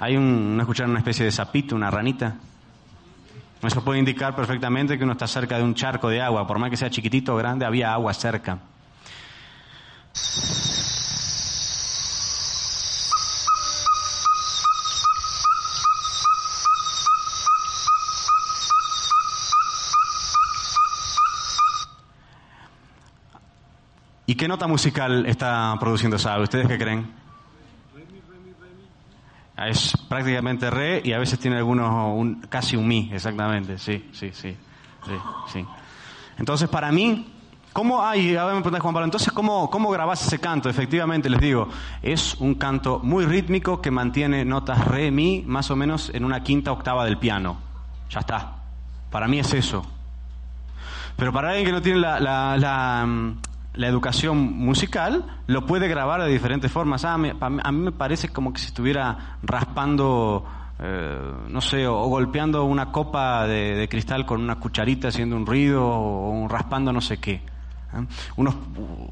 Hay 0.00 0.16
un, 0.16 0.56
¿no 0.56 0.62
escucharon 0.62 0.92
una 0.92 1.00
especie 1.00 1.24
de 1.24 1.32
sapito, 1.32 1.74
una 1.74 1.90
ranita? 1.90 2.36
Eso 3.62 3.82
puede 3.82 3.98
indicar 3.98 4.36
perfectamente 4.36 4.96
que 4.96 5.04
uno 5.04 5.12
está 5.14 5.26
cerca 5.26 5.56
de 5.56 5.64
un 5.64 5.74
charco 5.74 6.08
de 6.08 6.20
agua, 6.20 6.46
por 6.46 6.58
más 6.58 6.70
que 6.70 6.76
sea 6.76 6.90
chiquitito 6.90 7.34
o 7.34 7.36
grande, 7.36 7.64
había 7.64 7.92
agua 7.92 8.14
cerca. 8.14 8.58
¿Y 24.26 24.34
qué 24.34 24.46
nota 24.46 24.66
musical 24.66 25.24
está 25.26 25.74
produciendo 25.80 26.16
esa 26.16 26.38
¿Ustedes 26.38 26.68
qué 26.68 26.78
creen? 26.78 27.27
Es 29.66 29.96
prácticamente 30.08 30.70
re 30.70 31.02
y 31.04 31.12
a 31.12 31.18
veces 31.18 31.38
tiene 31.38 31.56
algunos, 31.56 32.36
casi 32.48 32.76
un 32.76 32.86
mi, 32.86 33.10
exactamente, 33.12 33.78
sí, 33.78 34.08
sí, 34.12 34.30
sí, 34.32 34.56
sí, 35.04 35.12
sí. 35.52 35.64
Entonces, 36.38 36.68
para 36.68 36.92
mí, 36.92 37.26
¿cómo 37.72 38.04
hay, 38.04 38.36
a 38.36 38.44
ver, 38.44 38.54
me 38.54 38.60
pregunta 38.60 38.80
Juan 38.80 38.94
Pablo, 38.94 39.04
entonces, 39.06 39.32
¿cómo, 39.32 39.68
¿cómo 39.68 39.90
grabás 39.90 40.24
ese 40.24 40.38
canto? 40.38 40.68
Efectivamente, 40.68 41.28
les 41.28 41.40
digo, 41.40 41.68
es 42.02 42.34
un 42.36 42.54
canto 42.54 43.00
muy 43.02 43.26
rítmico 43.26 43.82
que 43.82 43.90
mantiene 43.90 44.44
notas 44.44 44.86
re, 44.86 45.10
mi, 45.10 45.42
más 45.46 45.70
o 45.70 45.76
menos 45.76 46.10
en 46.14 46.24
una 46.24 46.42
quinta 46.44 46.70
octava 46.70 47.04
del 47.04 47.18
piano. 47.18 47.56
Ya 48.10 48.20
está. 48.20 48.52
Para 49.10 49.26
mí 49.26 49.38
es 49.40 49.52
eso. 49.54 49.84
Pero 51.16 51.32
para 51.32 51.48
alguien 51.48 51.66
que 51.66 51.72
no 51.72 51.82
tiene 51.82 51.98
la, 51.98 52.20
la, 52.20 52.56
la, 52.56 53.04
mm, 53.04 53.40
la 53.78 53.86
educación 53.86 54.38
musical, 54.58 55.24
lo 55.46 55.64
puede 55.64 55.86
grabar 55.88 56.20
de 56.22 56.28
diferentes 56.28 56.70
formas. 56.70 57.04
Ah, 57.04 57.16
me- 57.16 57.34
a 57.40 57.48
mí 57.72 57.78
me 57.80 57.92
parece 57.92 58.28
como 58.28 58.52
que 58.52 58.58
si 58.58 58.66
estuviera 58.66 59.38
raspando, 59.42 60.44
eh, 60.80 61.16
no 61.48 61.60
sé, 61.60 61.86
o, 61.86 61.96
golpeando 62.08 62.64
una 62.64 62.90
copa 62.90 63.46
de, 63.46 63.86
cristal 63.88 64.26
con 64.26 64.40
una 64.42 64.56
cucharita 64.56 65.08
haciendo 65.08 65.36
un 65.36 65.46
ruido 65.46 65.86
o, 65.86 66.30
un 66.30 66.48
raspando 66.50 66.92
no 66.92 67.00
sé 67.00 67.18
qué. 67.18 67.34
¿eh? 67.34 68.06
Unos, 68.36 68.56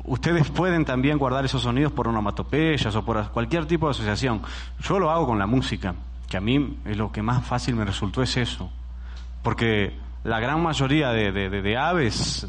ustedes 0.05 0.50
pueden 0.50 0.85
también 0.85 1.16
guardar 1.16 1.44
esos 1.44 1.62
sonidos 1.62 1.92
por 1.92 2.09
onomatopeyas 2.09 2.94
o 2.96 3.05
por 3.05 3.31
cualquier 3.31 3.66
tipo 3.66 3.87
de 3.87 3.92
asociación. 3.92 4.42
Yo 4.81 4.98
lo 4.98 5.12
hago 5.12 5.29
con 5.29 5.38
la 5.38 5.46
música, 5.46 5.94
que 6.29 6.37
a 6.37 6.40
mí 6.40 6.79
es 6.85 6.96
lo 6.96 7.12
que 7.12 7.22
más 7.22 7.46
fácil 7.46 7.76
me 7.76 7.85
resultó 7.85 8.20
es 8.20 8.37
eso. 8.37 8.68
Porque 9.44 9.96
la 10.24 10.40
gran 10.40 10.61
mayoría 10.61 11.11
de, 11.11 11.31
de- 11.31 11.76
aves 11.76 12.44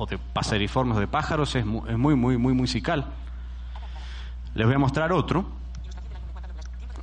o 0.00 0.06
de 0.06 0.16
paseriformes 0.16 0.96
de 0.96 1.06
pájaros 1.06 1.54
es 1.54 1.66
muy, 1.66 2.14
muy, 2.16 2.38
muy 2.38 2.54
musical. 2.54 3.04
Les 4.54 4.66
voy 4.66 4.74
a 4.74 4.78
mostrar 4.78 5.12
otro 5.12 5.44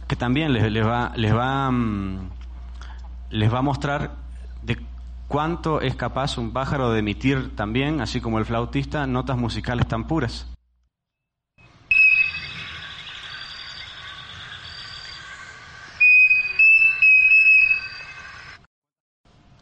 que 0.08 0.16
también 0.16 0.52
les, 0.52 0.72
les 0.72 0.84
va, 0.84 1.12
les, 1.16 1.32
va, 1.36 1.70
mm, 1.70 2.30
les 3.30 3.54
va 3.54 3.60
a 3.60 3.62
mostrar 3.62 4.16
de 4.64 4.84
cuánto 5.28 5.80
es 5.80 5.96
capaz 5.96 6.40
un 6.40 6.54
pájaro 6.54 6.92
de 6.92 7.00
emitir 7.00 7.56
también, 7.56 8.02
así 8.02 8.20
como 8.20 8.40
el 8.40 8.46
flautista, 8.46 9.06
notas 9.06 9.38
musicales 9.38 9.88
tan 9.88 10.08
puras. 10.08 10.48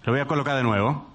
Lo 0.06 0.13
voy 0.13 0.21
a 0.21 0.26
colocar 0.26 0.56
de 0.56 0.63
nuevo. 0.63 1.14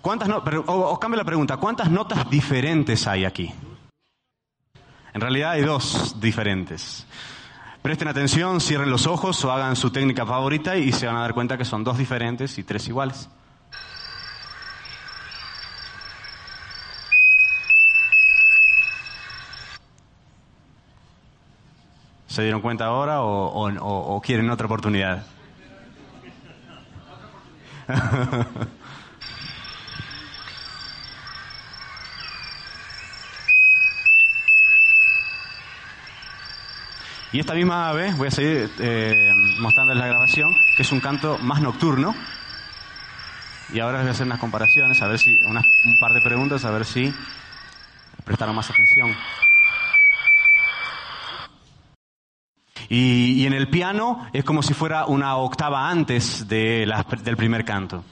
¿Cuántas 0.00 0.28
no- 0.28 0.42
pero, 0.44 0.60
o- 0.66 0.98
cambio 0.98 1.16
la 1.18 1.24
pregunta, 1.24 1.56
¿cuántas 1.56 1.90
notas 1.90 2.28
diferentes 2.30 3.06
hay 3.06 3.24
aquí? 3.24 3.52
En 5.12 5.20
realidad 5.20 5.52
hay 5.52 5.62
dos 5.62 6.20
diferentes. 6.20 7.06
Presten 7.82 8.08
atención, 8.08 8.60
cierren 8.60 8.90
los 8.90 9.06
ojos 9.06 9.44
o 9.44 9.52
hagan 9.52 9.76
su 9.76 9.90
técnica 9.90 10.24
favorita 10.26 10.76
y 10.76 10.92
se 10.92 11.06
van 11.06 11.16
a 11.16 11.20
dar 11.20 11.34
cuenta 11.34 11.56
que 11.58 11.64
son 11.64 11.84
dos 11.84 11.98
diferentes 11.98 12.58
y 12.58 12.62
tres 12.64 12.86
iguales. 12.88 13.28
¿Se 22.26 22.42
dieron 22.42 22.60
cuenta 22.60 22.84
ahora 22.86 23.22
o- 23.22 23.48
o- 23.68 24.16
o 24.16 24.20
quieren 24.20 24.50
otra 24.50 24.66
oportunidad? 24.66 25.24
Y 37.32 37.40
esta 37.40 37.54
misma 37.54 37.90
ave, 37.90 38.12
voy 38.14 38.28
a 38.28 38.30
seguir 38.30 38.70
eh, 38.78 39.32
mostrándoles 39.60 40.00
la 40.00 40.08
grabación, 40.08 40.54
que 40.76 40.82
es 40.82 40.92
un 40.92 41.00
canto 41.00 41.38
más 41.38 41.60
nocturno. 41.60 42.14
Y 43.72 43.80
ahora 43.80 43.98
les 43.98 44.04
voy 44.04 44.08
a 44.08 44.12
hacer 44.12 44.26
unas 44.26 44.38
comparaciones, 44.40 45.02
a 45.02 45.08
ver 45.08 45.18
si, 45.18 45.38
unas- 45.46 45.66
un 45.84 45.98
par 45.98 46.14
de 46.14 46.22
preguntas, 46.22 46.64
a 46.64 46.70
ver 46.70 46.86
si 46.86 47.12
prestaron 48.24 48.56
más 48.56 48.70
atención. 48.70 49.14
Y, 52.88 53.44
en 53.46 53.52
el 53.52 53.68
piano 53.68 54.26
es 54.32 54.44
como 54.44 54.62
si 54.62 54.72
fuera 54.72 55.04
una 55.04 55.36
octava 55.36 55.90
antes 55.90 56.48
de 56.48 56.90
del 57.22 57.36
primer 57.36 57.62
canto. 57.66 58.02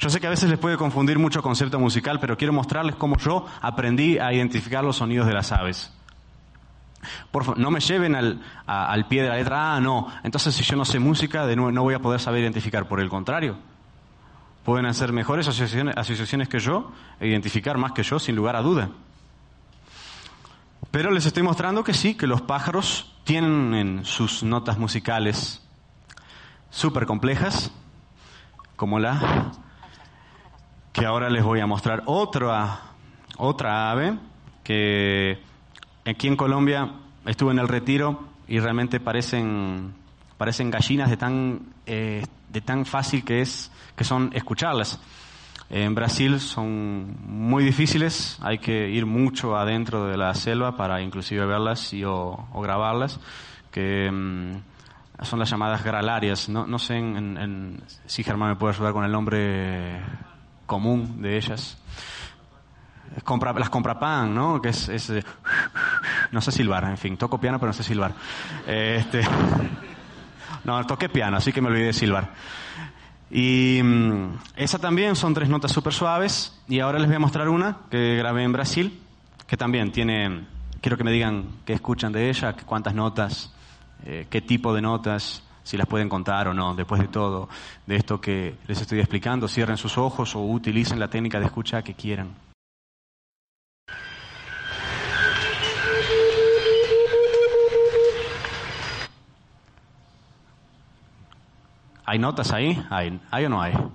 Yo 0.00 0.10
sé 0.10 0.20
que 0.20 0.26
a 0.26 0.30
veces 0.30 0.50
les 0.50 0.58
puede 0.58 0.76
confundir 0.76 1.18
mucho 1.20 1.42
concepto 1.42 1.78
musical, 1.78 2.18
pero 2.20 2.36
quiero 2.36 2.52
mostrarles 2.52 2.96
cómo 2.96 3.16
yo 3.18 3.46
aprendí 3.60 4.18
a 4.18 4.32
identificar 4.32 4.82
los 4.82 4.96
sonidos 4.96 5.28
de 5.28 5.34
las 5.34 5.52
aves. 5.52 5.92
Por 7.30 7.44
favor, 7.44 7.58
no 7.58 7.70
me 7.70 7.80
lleven 7.80 8.14
al, 8.14 8.40
al 8.66 9.06
pie 9.06 9.22
de 9.22 9.28
la 9.28 9.36
letra, 9.36 9.76
ah, 9.76 9.80
no, 9.80 10.08
entonces 10.24 10.54
si 10.54 10.64
yo 10.64 10.76
no 10.76 10.84
sé 10.84 10.98
música, 10.98 11.46
no 11.46 11.82
voy 11.82 11.94
a 11.94 12.00
poder 12.00 12.20
saber 12.20 12.42
identificar. 12.42 12.86
Por 12.88 13.00
el 13.00 13.08
contrario, 13.08 13.56
pueden 14.64 14.86
hacer 14.86 15.12
mejores 15.12 15.48
asociaciones, 15.48 16.48
que 16.48 16.58
yo 16.58 16.92
e 17.20 17.28
identificar 17.28 17.78
más 17.78 17.92
que 17.92 18.02
yo, 18.02 18.18
sin 18.18 18.36
lugar 18.36 18.56
a 18.56 18.62
duda. 18.62 18.90
Pero 20.90 21.10
les 21.10 21.26
estoy 21.26 21.42
mostrando 21.42 21.84
que 21.84 21.94
sí, 21.94 22.14
que 22.14 22.26
los 22.26 22.42
pájaros 22.42 23.14
tienen 23.24 23.74
en 23.74 24.04
sus 24.04 24.42
notas 24.42 24.78
musicales 24.78 25.66
súper 26.70 27.06
complejas, 27.06 27.72
como 28.76 28.98
la 28.98 29.52
que 30.92 31.06
ahora 31.06 31.30
les 31.30 31.44
voy 31.44 31.60
a 31.60 31.66
mostrar 31.66 32.02
otra, 32.06 32.80
otra 33.36 33.90
ave 33.90 34.18
que 34.64 35.42
aquí 36.08 36.28
en 36.28 36.36
Colombia 36.36 36.90
estuve 37.26 37.52
en 37.52 37.58
el 37.58 37.68
retiro 37.68 38.24
y 38.46 38.58
realmente 38.60 39.00
parecen, 39.00 39.92
parecen 40.36 40.70
gallinas 40.70 41.10
de 41.10 41.16
tan, 41.16 41.60
eh, 41.86 42.24
de 42.48 42.60
tan 42.60 42.84
fácil 42.86 43.24
que 43.24 43.40
es 43.40 43.70
que 43.96 44.04
son 44.04 44.30
escucharlas. 44.34 45.00
En 45.70 45.94
Brasil 45.94 46.40
son 46.40 47.14
muy 47.26 47.62
difíciles, 47.62 48.38
hay 48.40 48.58
que 48.58 48.88
ir 48.88 49.04
mucho 49.04 49.54
adentro 49.56 50.06
de 50.06 50.16
la 50.16 50.34
selva 50.34 50.76
para 50.78 51.02
inclusive 51.02 51.44
verlas 51.44 51.92
y, 51.92 52.04
o, 52.04 52.48
grabarlas, 52.62 53.20
que 53.70 54.10
mm, 54.10 55.24
son 55.24 55.38
las 55.38 55.50
llamadas 55.50 55.84
gralarias. 55.84 56.48
No, 56.48 56.66
no 56.66 56.78
sé 56.78 56.96
en- 56.96 57.82
si 58.06 58.24
Germán 58.24 58.50
me 58.50 58.56
puede 58.56 58.74
ayudar 58.74 58.94
con 58.94 59.04
el 59.04 59.12
nombre 59.12 60.00
común 60.64 61.20
de 61.20 61.36
ellas. 61.36 61.76
Compra- 63.24 63.52
las 63.58 63.70
comprapan, 63.70 64.34
¿no? 64.34 64.60
Que 64.60 64.68
es, 64.70 64.88
es, 64.88 65.10
eh, 65.10 65.24
no 66.32 66.40
sé 66.40 66.52
silbar, 66.52 66.84
en 66.84 66.96
fin, 66.98 67.16
toco 67.16 67.38
piano 67.38 67.58
pero 67.58 67.68
no 67.68 67.72
sé 67.72 67.82
silbar. 67.82 68.12
Este, 68.66 69.22
no, 70.64 70.84
toqué 70.86 71.08
piano, 71.08 71.36
así 71.36 71.52
que 71.52 71.60
me 71.60 71.68
olvidé 71.68 71.86
de 71.86 71.92
silbar. 71.92 72.30
Y 73.30 73.80
mm, 73.82 74.38
esa 74.56 74.78
también 74.78 75.16
son 75.16 75.34
tres 75.34 75.48
notas 75.48 75.72
súper 75.72 75.92
suaves. 75.92 76.58
Y 76.68 76.80
ahora 76.80 76.98
les 76.98 77.08
voy 77.08 77.16
a 77.16 77.20
mostrar 77.20 77.48
una 77.48 77.78
que 77.90 78.16
grabé 78.16 78.42
en 78.44 78.52
Brasil, 78.52 79.00
que 79.46 79.56
también 79.56 79.92
tiene, 79.92 80.46
quiero 80.80 80.96
que 80.96 81.04
me 81.04 81.12
digan 81.12 81.44
qué 81.64 81.74
escuchan 81.74 82.12
de 82.12 82.28
ella, 82.28 82.54
cuántas 82.66 82.94
notas, 82.94 83.52
eh, 84.04 84.26
qué 84.30 84.40
tipo 84.40 84.72
de 84.74 84.80
notas, 84.82 85.42
si 85.62 85.76
las 85.76 85.86
pueden 85.86 86.08
contar 86.08 86.48
o 86.48 86.54
no, 86.54 86.74
después 86.74 87.00
de 87.00 87.08
todo, 87.08 87.48
de 87.86 87.96
esto 87.96 88.20
que 88.20 88.54
les 88.66 88.80
estoy 88.80 89.00
explicando, 89.00 89.48
cierren 89.48 89.76
sus 89.76 89.98
ojos 89.98 90.34
o 90.34 90.40
utilicen 90.40 90.98
la 90.98 91.08
técnica 91.08 91.38
de 91.38 91.46
escucha 91.46 91.82
que 91.82 91.94
quieran. 91.94 92.28
¿Hay 102.10 102.18
notas 102.18 102.52
ahí? 102.52 102.82
¿Hay, 102.88 103.20
¿Hay 103.30 103.44
o 103.44 103.50
no 103.50 103.60
hay? 103.60 103.74
Lo 103.74 103.90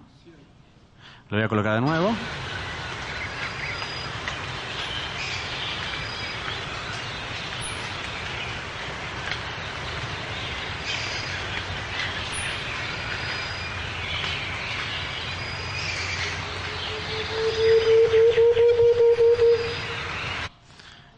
voy 1.31 1.41
a 1.41 1.49
colocar 1.49 1.73
de 1.73 1.81
nuevo. 1.81 2.13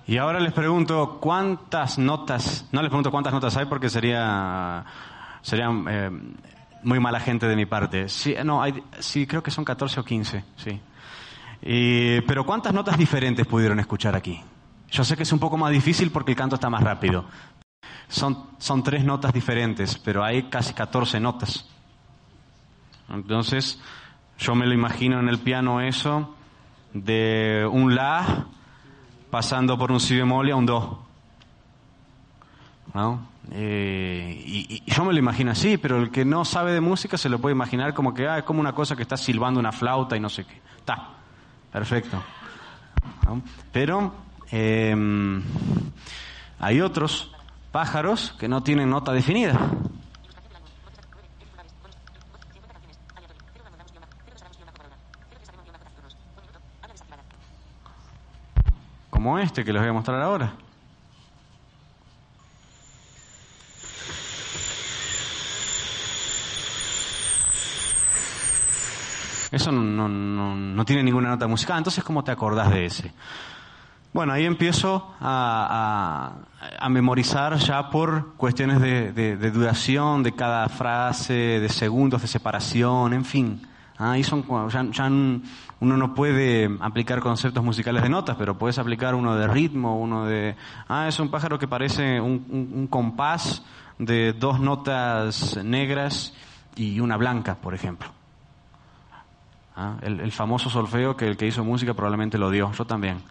Y 0.08 0.18
ahora 0.18 0.40
les 0.40 0.54
pregunto 0.54 1.18
cuántas 1.20 1.98
notas, 1.98 2.70
no 2.72 2.82
les 2.82 2.88
pregunto 2.88 3.12
cuántas 3.12 3.34
notas 3.34 3.58
hay 3.58 3.66
porque 3.66 3.90
sería, 3.90 4.86
sería 5.42 5.70
eh, 5.90 6.12
muy 6.86 7.00
mala 7.00 7.20
gente 7.20 7.48
de 7.48 7.56
mi 7.56 7.66
parte. 7.66 8.08
Sí, 8.08 8.36
no, 8.46 8.64
sí, 9.00 9.28
creo 9.28 9.44
que 9.44 9.52
son 9.52 9.66
14 9.66 10.00
o 10.00 10.04
15, 10.04 10.44
sí. 10.56 10.80
Pero 12.28 12.46
¿cuántas 12.46 12.74
notas 12.74 12.98
diferentes 12.98 13.46
pudieron 13.46 13.80
escuchar 13.80 14.16
aquí? 14.16 14.42
Yo 14.92 15.04
sé 15.04 15.18
que 15.18 15.24
es 15.24 15.32
un 15.34 15.40
poco 15.40 15.58
más 15.58 15.72
difícil 15.72 16.12
porque 16.12 16.32
el 16.32 16.38
canto 16.38 16.56
está 16.56 16.70
más 16.70 16.84
rápido. 16.84 17.26
Son, 18.08 18.84
tres 18.84 19.04
notas 19.04 19.34
diferentes, 19.34 19.98
pero 19.98 20.24
hay 20.24 20.44
casi 20.44 20.74
14 20.74 21.20
notas. 21.20 21.68
Entonces, 23.10 23.82
yo 24.38 24.56
me 24.56 24.66
lo 24.66 24.74
imagino 24.74 25.20
en 25.20 25.28
el 25.28 25.40
piano 25.40 25.82
eso, 25.82 26.36
de 26.94 27.68
un 27.70 27.96
la 27.96 28.46
pasando 29.30 29.78
por 29.78 29.92
un 29.92 30.00
si 30.00 30.16
bemol 30.16 30.52
a 30.52 30.56
un 30.56 30.66
do. 30.66 31.06
¿No? 32.94 33.35
Eh, 33.52 34.44
y, 34.46 34.84
yo 34.86 35.06
me 35.06 35.14
lo 35.14 35.20
imagino 35.20 35.52
así, 35.52 35.78
pero 35.78 35.98
el 36.02 36.12
que 36.12 36.26
no 36.26 36.46
sabe 36.46 36.74
de 36.74 36.82
música 36.82 37.18
se 37.18 37.30
lo 37.30 37.40
puede 37.40 37.54
imaginar 37.54 37.94
como 37.94 38.14
que 38.14 38.28
ah, 38.28 38.40
es 38.40 38.44
como 38.44 38.60
una 38.60 38.74
cosa 38.74 38.96
que 38.96 39.04
está 39.04 39.18
silbando 39.18 39.60
una 39.60 39.72
flauta 39.72 40.16
y 40.18 40.20
no 40.20 40.30
sé 40.30 40.46
qué. 40.46 40.62
Está, 40.78 41.10
perfecto. 41.72 42.22
Pero 43.72 44.14
eh, 44.52 45.42
hay 46.60 46.82
otros 46.82 47.32
pájaros 47.72 48.36
que 48.40 48.48
no 48.48 48.64
tienen 48.64 48.90
nota 48.90 49.12
definida. 49.12 49.60
Como 59.10 59.40
este 59.40 59.66
que 59.66 59.74
les 59.74 59.82
voy 59.82 59.90
a 59.90 59.94
mostrar 59.94 60.22
ahora. 60.22 60.54
Eso 69.56 69.72
no, 69.72 70.10
no, 70.10 70.84
tiene 70.84 71.02
ninguna 71.02 71.30
nota 71.30 71.48
musical. 71.48 71.78
Entonces, 71.78 72.04
¿cómo 72.04 72.26
te 72.26 72.32
acordás 72.32 72.72
de 72.72 72.88
ese? 72.88 73.14
Bueno, 74.12 74.34
ahí 74.34 74.44
empiezo 74.44 75.16
a, 75.22 76.34
memorizar 76.90 77.56
ya 77.56 77.90
por 77.90 78.34
cuestiones 78.36 78.82
de, 78.82 79.52
duración 79.52 80.24
de 80.24 80.34
cada 80.34 80.68
frase, 80.68 81.34
de 81.34 81.70
segundos 81.70 82.22
de 82.22 82.28
separación, 82.28 83.14
en 83.14 83.24
fin. 83.24 83.62
Ahí 83.98 84.26
son, 84.26 84.44
ya, 84.70 85.06
uno 85.08 85.98
no 85.98 86.14
puede 86.14 86.70
aplicar 86.82 87.22
conceptos 87.22 87.64
musicales 87.64 88.04
de 88.04 88.10
notas, 88.10 88.36
pero 88.36 88.58
puedes 88.58 88.78
aplicar 88.78 89.16
uno 89.16 89.38
de 89.38 89.48
ritmo, 89.48 89.98
uno 89.98 90.26
de... 90.26 90.58
Ah, 90.90 91.08
es 91.08 91.18
un 91.18 91.32
pájaro 91.32 91.58
que 91.58 91.70
parece 91.70 92.20
un 92.20 92.88
compás 92.90 93.64
de 94.00 94.34
dos 94.34 94.60
notas 94.60 95.58
negras 95.64 96.34
y 96.76 97.00
una 97.00 97.16
blanca, 97.16 97.56
por 97.56 97.74
ejemplo. 97.74 98.10
¿Ah? 99.76 99.98
el, 100.02 100.32
famoso 100.32 100.70
solfeo 100.70 101.16
que 101.16 101.28
el 101.28 101.38
que 101.38 101.48
hizo 101.48 101.64
música 101.64 101.94
probablemente 101.94 102.38
lo 102.38 102.50
dio, 102.50 102.72
yo 102.72 102.86
también. 102.86 103.22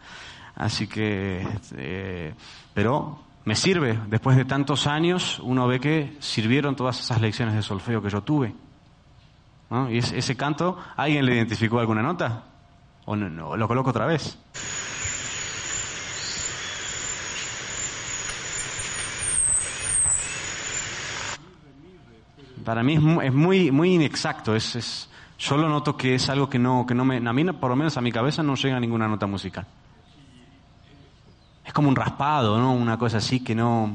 Así 0.54 0.87
que, 0.87 1.46
eh, 1.76 2.35
pero 2.72 3.18
me 3.44 3.54
sirve, 3.54 3.98
después 4.09 4.37
de 4.37 4.44
tantos 4.44 4.87
años 4.87 5.40
uno 5.40 5.66
ve 5.66 5.80
que 5.80 6.16
sirvieron 6.20 6.76
todas 6.76 7.00
esas 7.00 7.20
lecciones 7.20 7.54
de 7.54 7.62
solfeo 7.62 8.00
que 8.00 8.11
yo 8.11 8.22
tuve. 8.22 8.54
Y 9.90 9.98
ese, 9.98 10.37
canto, 10.37 10.78
¿alguien 10.96 11.26
le 11.26 11.35
identificó 11.35 11.80
alguna 11.80 12.00
nota? 12.00 12.44
¿O 13.07 13.16
no, 13.16 13.57
lo 13.57 13.66
coloco 13.66 13.90
otra 13.90 14.07
vez? 14.07 14.38
Para 22.64 22.83
mí 22.83 22.94
es 22.94 23.33
muy, 23.35 23.70
muy 23.72 23.94
inexacto, 23.94 24.54
es, 24.54 25.11
yo 25.44 25.59
lo 25.59 25.68
noto 25.68 25.94
que 25.94 26.14
es 26.14 26.30
algo 26.30 26.48
que 26.48 26.59
no, 26.59 26.87
que 26.87 26.94
no 26.94 27.04
me, 27.04 27.16
a 27.16 27.33
mí 27.35 27.44
por 27.52 27.68
lo 27.68 27.76
menos 27.76 27.94
a 27.98 28.00
mi 28.00 28.11
cabeza 28.11 28.42
no 28.42 28.54
llega 28.54 28.80
ninguna 28.80 29.07
nota 29.07 29.26
musical. 29.26 29.66
Es 31.66 31.72
como 31.72 31.90
un 31.90 31.96
raspado, 31.96 32.59
¿no? 32.59 32.72
Una 32.72 32.98
cosa 32.98 33.18
así 33.18 33.40
que 33.40 33.54
no... 33.54 33.94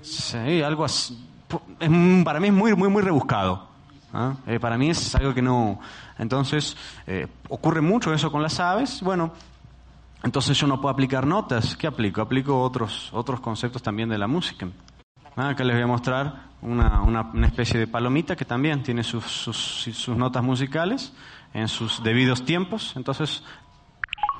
Sí, 0.00 0.62
algo 0.62 0.84
así. 0.84 1.28
para 2.24 2.38
mí 2.38 2.46
es 2.46 2.52
muy, 2.52 2.76
muy, 2.76 2.88
muy 2.88 3.02
rebuscado. 3.02 3.66
¿ah? 4.12 4.34
Eh, 4.46 4.60
para 4.60 4.78
mí 4.78 4.90
es 4.90 5.14
algo 5.16 5.34
que 5.34 5.42
no... 5.42 5.80
Entonces, 6.18 6.76
eh, 7.04 7.26
ocurre 7.48 7.80
mucho 7.80 8.14
eso 8.14 8.30
con 8.30 8.42
las 8.42 8.60
aves. 8.60 9.02
Bueno, 9.02 9.32
entonces 10.22 10.56
yo 10.56 10.68
no 10.68 10.80
puedo 10.80 10.92
aplicar 10.92 11.26
notas. 11.26 11.76
¿Qué 11.76 11.88
aplico? 11.88 12.20
Aplico 12.20 12.62
otros, 12.62 13.10
otros 13.12 13.40
conceptos 13.40 13.82
también 13.82 14.08
de 14.08 14.18
la 14.18 14.28
música. 14.28 14.68
Ah, 15.38 15.50
acá 15.50 15.64
les 15.64 15.76
voy 15.76 15.82
a 15.82 15.86
mostrar 15.86 16.46
una, 16.62 17.02
una, 17.02 17.46
especie 17.46 17.78
de 17.78 17.86
palomita 17.86 18.34
que 18.34 18.46
también 18.46 18.82
tiene 18.82 19.02
sus, 19.02 19.22
sus, 19.22 20.08
notas 20.08 20.42
musicales 20.42 21.12
en 21.52 21.68
sus 21.68 22.02
debidos 22.02 22.46
tiempos. 22.46 22.94
Entonces 22.96 23.42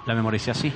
la 0.07 0.15
memoricé 0.15 0.53
así. 0.53 0.73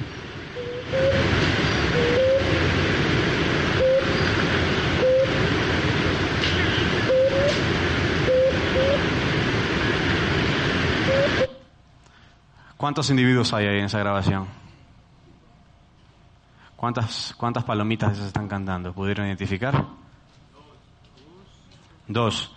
¿Cuántos 12.77 13.09
individuos 13.09 13.55
hay 13.55 13.67
ahí 13.67 13.79
en 13.79 13.87
esa 13.87 13.99
grabación? 14.01 14.47
¿Cuántas, 16.77 17.35
cuántas 17.39 17.65
palomitas 17.65 18.19
se 18.19 18.27
están 18.27 18.49
cantando? 18.49 18.93
¿Pudieron 18.93 19.27
identificar? 19.27 20.00
Dos. 22.11 22.51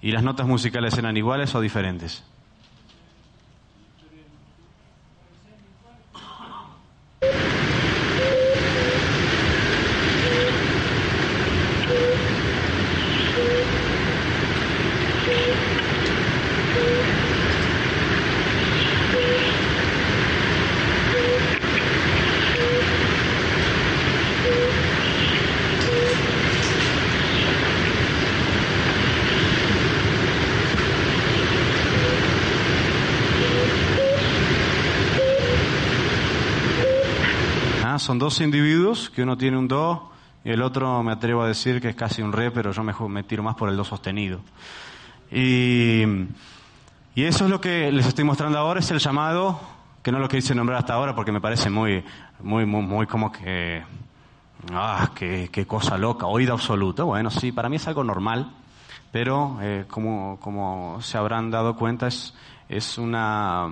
¿Y 0.00 0.10
las 0.10 0.22
notas 0.22 0.46
musicales 0.46 0.96
eran 0.96 1.18
iguales 1.18 1.54
o 1.54 1.60
diferentes? 1.60 2.24
son 38.06 38.15
dos 38.26 38.40
individuos, 38.40 39.08
que 39.08 39.22
uno 39.22 39.36
tiene 39.38 39.56
un 39.56 39.68
do 39.68 40.10
y 40.44 40.50
el 40.50 40.60
otro 40.60 41.00
me 41.04 41.12
atrevo 41.12 41.42
a 41.42 41.46
decir 41.46 41.80
que 41.80 41.90
es 41.90 41.94
casi 41.94 42.22
un 42.22 42.32
re, 42.32 42.50
pero 42.50 42.72
yo 42.72 42.82
me, 42.82 43.22
tiro 43.22 43.44
más 43.44 43.54
por 43.54 43.68
el 43.68 43.76
do 43.76 43.84
sostenido. 43.84 44.40
Y, 45.30 46.02
y 47.14 47.22
eso 47.22 47.44
es 47.44 47.50
lo 47.50 47.60
que 47.60 47.92
les 47.92 48.04
estoy 48.04 48.24
mostrando 48.24 48.58
ahora, 48.58 48.80
es 48.80 48.90
el 48.90 48.98
llamado, 48.98 49.60
que 50.02 50.10
no 50.10 50.18
lo 50.18 50.28
quise 50.28 50.56
nombrar 50.56 50.80
hasta 50.80 50.94
ahora 50.94 51.14
porque 51.14 51.30
me 51.30 51.40
parece 51.40 51.70
muy, 51.70 52.02
muy, 52.40 52.66
muy, 52.66 52.82
muy 52.82 53.06
como 53.06 53.30
que, 53.30 53.84
ah, 54.72 55.12
qué, 55.14 55.48
qué 55.52 55.64
cosa 55.64 55.96
loca, 55.96 56.26
oído 56.26 56.52
absoluto. 56.52 57.06
Bueno, 57.06 57.30
sí, 57.30 57.52
para 57.52 57.68
mí 57.68 57.76
es 57.76 57.86
algo 57.86 58.02
normal, 58.02 58.50
pero 59.12 59.56
eh, 59.62 59.84
como, 59.86 60.40
como 60.40 61.00
se 61.00 61.16
habrán 61.16 61.52
dado 61.52 61.76
cuenta, 61.76 62.08
es, 62.08 62.34
es 62.68 62.98
una 62.98 63.68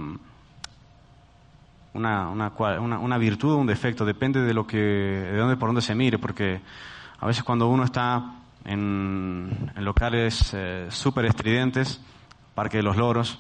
una, 1.95 2.29
una, 2.29 2.53
una, 2.99 3.19
virtud 3.19 3.53
o 3.53 3.57
un 3.57 3.67
defecto, 3.67 4.05
depende 4.05 4.43
de 4.43 4.53
lo 4.53 4.67
que, 4.67 4.77
de 4.77 5.37
dónde, 5.37 5.57
por 5.57 5.69
dónde 5.69 5.81
se 5.81 5.95
mire, 5.95 6.19
porque 6.19 6.61
a 7.21 7.27
veces 7.27 7.45
cuando 7.45 7.69
uno 7.69 7.85
está 7.85 8.35
en, 8.65 9.73
locales 9.77 10.51
eh, 10.55 10.87
súper 10.91 11.27
estridentes, 11.27 12.01
Parque 12.55 12.79
de 12.79 12.83
los 12.83 12.97
Loros, 12.97 13.39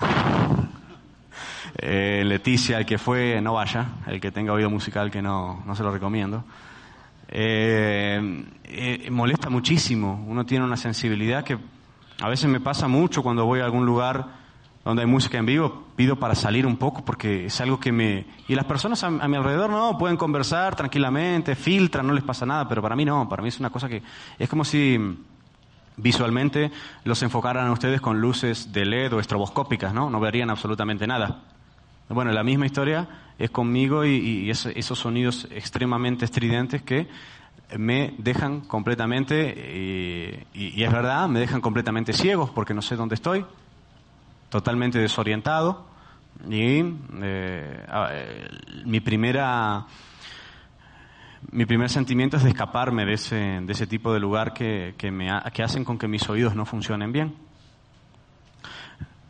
eh, 1.78 2.22
Leticia, 2.24 2.78
el 2.78 2.86
que 2.86 2.98
fue, 2.98 3.40
no 3.40 3.54
vaya, 3.54 3.86
el 4.06 4.20
que 4.20 4.30
tenga 4.30 4.52
oído 4.52 4.68
musical 4.68 5.10
que 5.10 5.22
no, 5.22 5.62
no 5.64 5.74
se 5.74 5.82
lo 5.82 5.92
recomiendo. 5.92 6.44
Eh, 7.28 9.08
molesta 9.10 9.48
muchísimo, 9.48 10.24
uno 10.26 10.44
tiene 10.44 10.64
una 10.64 10.76
sensibilidad 10.76 11.44
que 11.44 11.58
a 12.20 12.28
veces 12.28 12.48
me 12.48 12.60
pasa 12.60 12.88
mucho 12.88 13.22
cuando 13.22 13.44
voy 13.44 13.60
a 13.60 13.64
algún 13.64 13.84
lugar 13.84 14.45
donde 14.86 15.02
hay 15.02 15.08
música 15.08 15.36
en 15.36 15.46
vivo, 15.46 15.84
pido 15.96 16.14
para 16.14 16.36
salir 16.36 16.64
un 16.64 16.76
poco 16.76 17.04
porque 17.04 17.46
es 17.46 17.60
algo 17.60 17.80
que 17.80 17.90
me... 17.90 18.24
Y 18.46 18.54
las 18.54 18.66
personas 18.66 19.02
a, 19.02 19.10
mi 19.10 19.36
alrededor 19.36 19.68
no, 19.68 19.98
pueden 19.98 20.16
conversar 20.16 20.76
tranquilamente, 20.76 21.56
filtran, 21.56 22.06
no 22.06 22.12
les 22.12 22.22
pasa 22.22 22.46
nada, 22.46 22.68
pero 22.68 22.80
para 22.80 22.94
mí 22.94 23.04
no, 23.04 23.28
para 23.28 23.42
mí 23.42 23.48
es 23.48 23.58
una 23.58 23.70
cosa 23.70 23.88
que... 23.88 24.00
Es 24.38 24.48
como 24.48 24.64
si 24.64 24.96
visualmente 25.96 26.70
los 27.02 27.20
enfocaran 27.24 27.66
a 27.66 27.72
ustedes 27.72 28.00
con 28.00 28.20
luces 28.20 28.72
de 28.72 28.84
LED 28.84 29.14
o 29.14 29.18
estroboscópicas, 29.18 29.92
¿no? 29.92 30.08
No 30.08 30.20
verían 30.20 30.50
absolutamente 30.50 31.04
nada. 31.04 31.42
Bueno, 32.08 32.30
la 32.30 32.44
misma 32.44 32.66
historia 32.66 33.08
es 33.40 33.50
conmigo 33.50 34.04
y, 34.04 34.48
esos 34.48 34.98
sonidos 35.00 35.48
extremadamente 35.50 36.24
estridentes 36.24 36.82
que 36.82 37.08
me 37.76 38.14
dejan 38.18 38.60
completamente, 38.60 39.52
eh, 39.56 40.46
y, 40.54 40.80
y 40.80 40.84
es 40.84 40.92
verdad, 40.92 41.26
me 41.26 41.40
dejan 41.40 41.60
completamente 41.60 42.12
ciegos 42.12 42.50
porque 42.50 42.72
no 42.72 42.82
sé 42.82 42.94
dónde 42.94 43.16
estoy, 43.16 43.44
totalmente 44.48 44.98
desorientado 44.98 45.86
y 46.48 46.82
eh, 47.22 48.48
mi 48.84 49.00
primera 49.00 49.86
mi 51.52 51.64
primer 51.64 51.88
sentimiento 51.90 52.36
es 52.36 52.42
de 52.42 52.50
escaparme 52.50 53.04
de 53.04 53.14
ese, 53.14 53.36
de 53.36 53.72
ese 53.72 53.86
tipo 53.86 54.12
de 54.12 54.20
lugar 54.20 54.52
que, 54.52 54.94
que, 54.98 55.10
me 55.10 55.28
que 55.52 55.62
hacen 55.62 55.84
con 55.84 55.98
que 55.98 56.08
mis 56.08 56.28
oídos 56.28 56.54
no 56.54 56.66
funcionen 56.66 57.12
bien. 57.12 57.34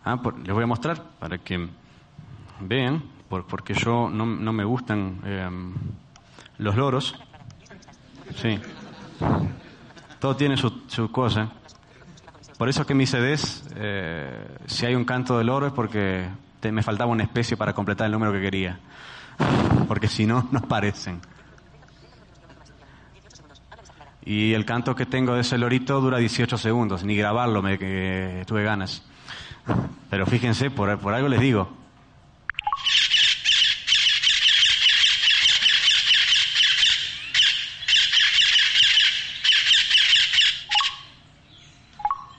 Ah, 0.05 0.20
les 0.44 0.55
voy 0.55 0.64
a 0.64 0.66
mostrar 0.66 1.02
para 1.18 1.38
que 1.38 1.68
vean, 2.61 3.02
porque 3.29 3.74
yo 3.74 4.09
no, 4.09 4.24
no 4.24 4.52
me 4.52 4.64
gustan 4.64 5.20
eh, 5.24 5.50
los 6.59 6.76
loros. 6.76 7.14
Sí. 8.37 8.59
Todo 10.20 10.37
tiene 10.37 10.57
su, 10.57 10.83
su 10.87 11.11
cosa. 11.11 11.50
Por 12.59 12.69
eso 12.69 12.87
que 12.87 12.95
mis 12.95 13.11
CDs, 13.11 13.64
eh, 13.77 14.47
si 14.66 14.87
hay 14.87 14.95
un 14.95 15.05
canto 15.05 15.38
del 15.38 15.51
oro 15.51 15.66
es 15.66 15.73
porque 15.73 16.27
me 16.62 16.83
faltaba 16.83 17.11
una 17.11 17.23
especie 17.23 17.57
para 17.57 17.73
completar 17.73 18.07
el 18.07 18.12
número 18.12 18.33
que 18.33 18.40
quería. 18.40 18.79
porque 19.88 20.09
si 20.09 20.27
no, 20.27 20.49
no 20.51 20.62
parecen. 20.62 21.21
Y 24.25 24.55
el 24.55 24.64
canto 24.64 24.97
que 24.97 25.07
tengo 25.07 25.35
de 25.35 25.42
ese 25.42 25.57
lorito 25.57 26.01
dura 26.01 26.19
18 26.19 26.59
segundos, 26.59 27.05
ni 27.05 27.16
grabarlo 27.16 27.62
me 27.62 27.77
tuve 28.45 28.64
ganas. 28.64 29.05
Pero 30.11 30.27
fíjense, 30.27 30.71
por, 30.71 30.99
por 30.99 31.14
algo 31.14 31.29
les 31.29 31.40
digo. 31.40 31.86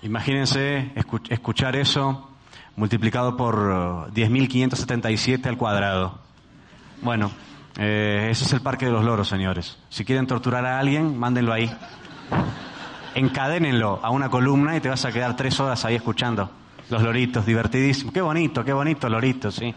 Imagínense 0.08 0.93
escuchar 1.30 1.76
eso 1.76 2.30
multiplicado 2.78 3.36
por 3.36 4.10
10.577 4.13 5.48
al 5.48 5.58
cuadrado. 5.58 6.17
Bueno, 7.02 7.30
eh, 7.78 8.30
ese 8.32 8.46
es 8.46 8.54
el 8.54 8.62
Parque 8.62 8.86
de 8.86 8.93
los 8.93 9.04
Loros, 9.04 9.28
señores. 9.28 9.78
Si 9.89 10.06
quieren 10.06 10.26
torturar 10.26 10.65
a 10.65 10.80
alguien, 10.80 11.17
mándenlo 11.17 11.52
ahí. 11.52 11.70
Encadénenlo 13.15 14.00
a 14.02 14.10
una 14.10 14.30
columna 14.30 14.78
y 14.78 14.80
te 14.80 14.88
vas 14.88 15.04
a 15.04 15.12
quedar 15.12 15.36
tres 15.36 15.60
horas 15.60 15.84
ahí 15.84 15.96
escuchando 15.96 16.50
los 16.89 17.02
loritos, 17.02 17.46
divertidísimo. 17.46 18.13
Qué 18.13 18.22
bonito, 18.22 18.63
qué 18.63 18.72
bonito 18.72 19.10
loritos, 19.10 19.56
sí. 19.56 19.76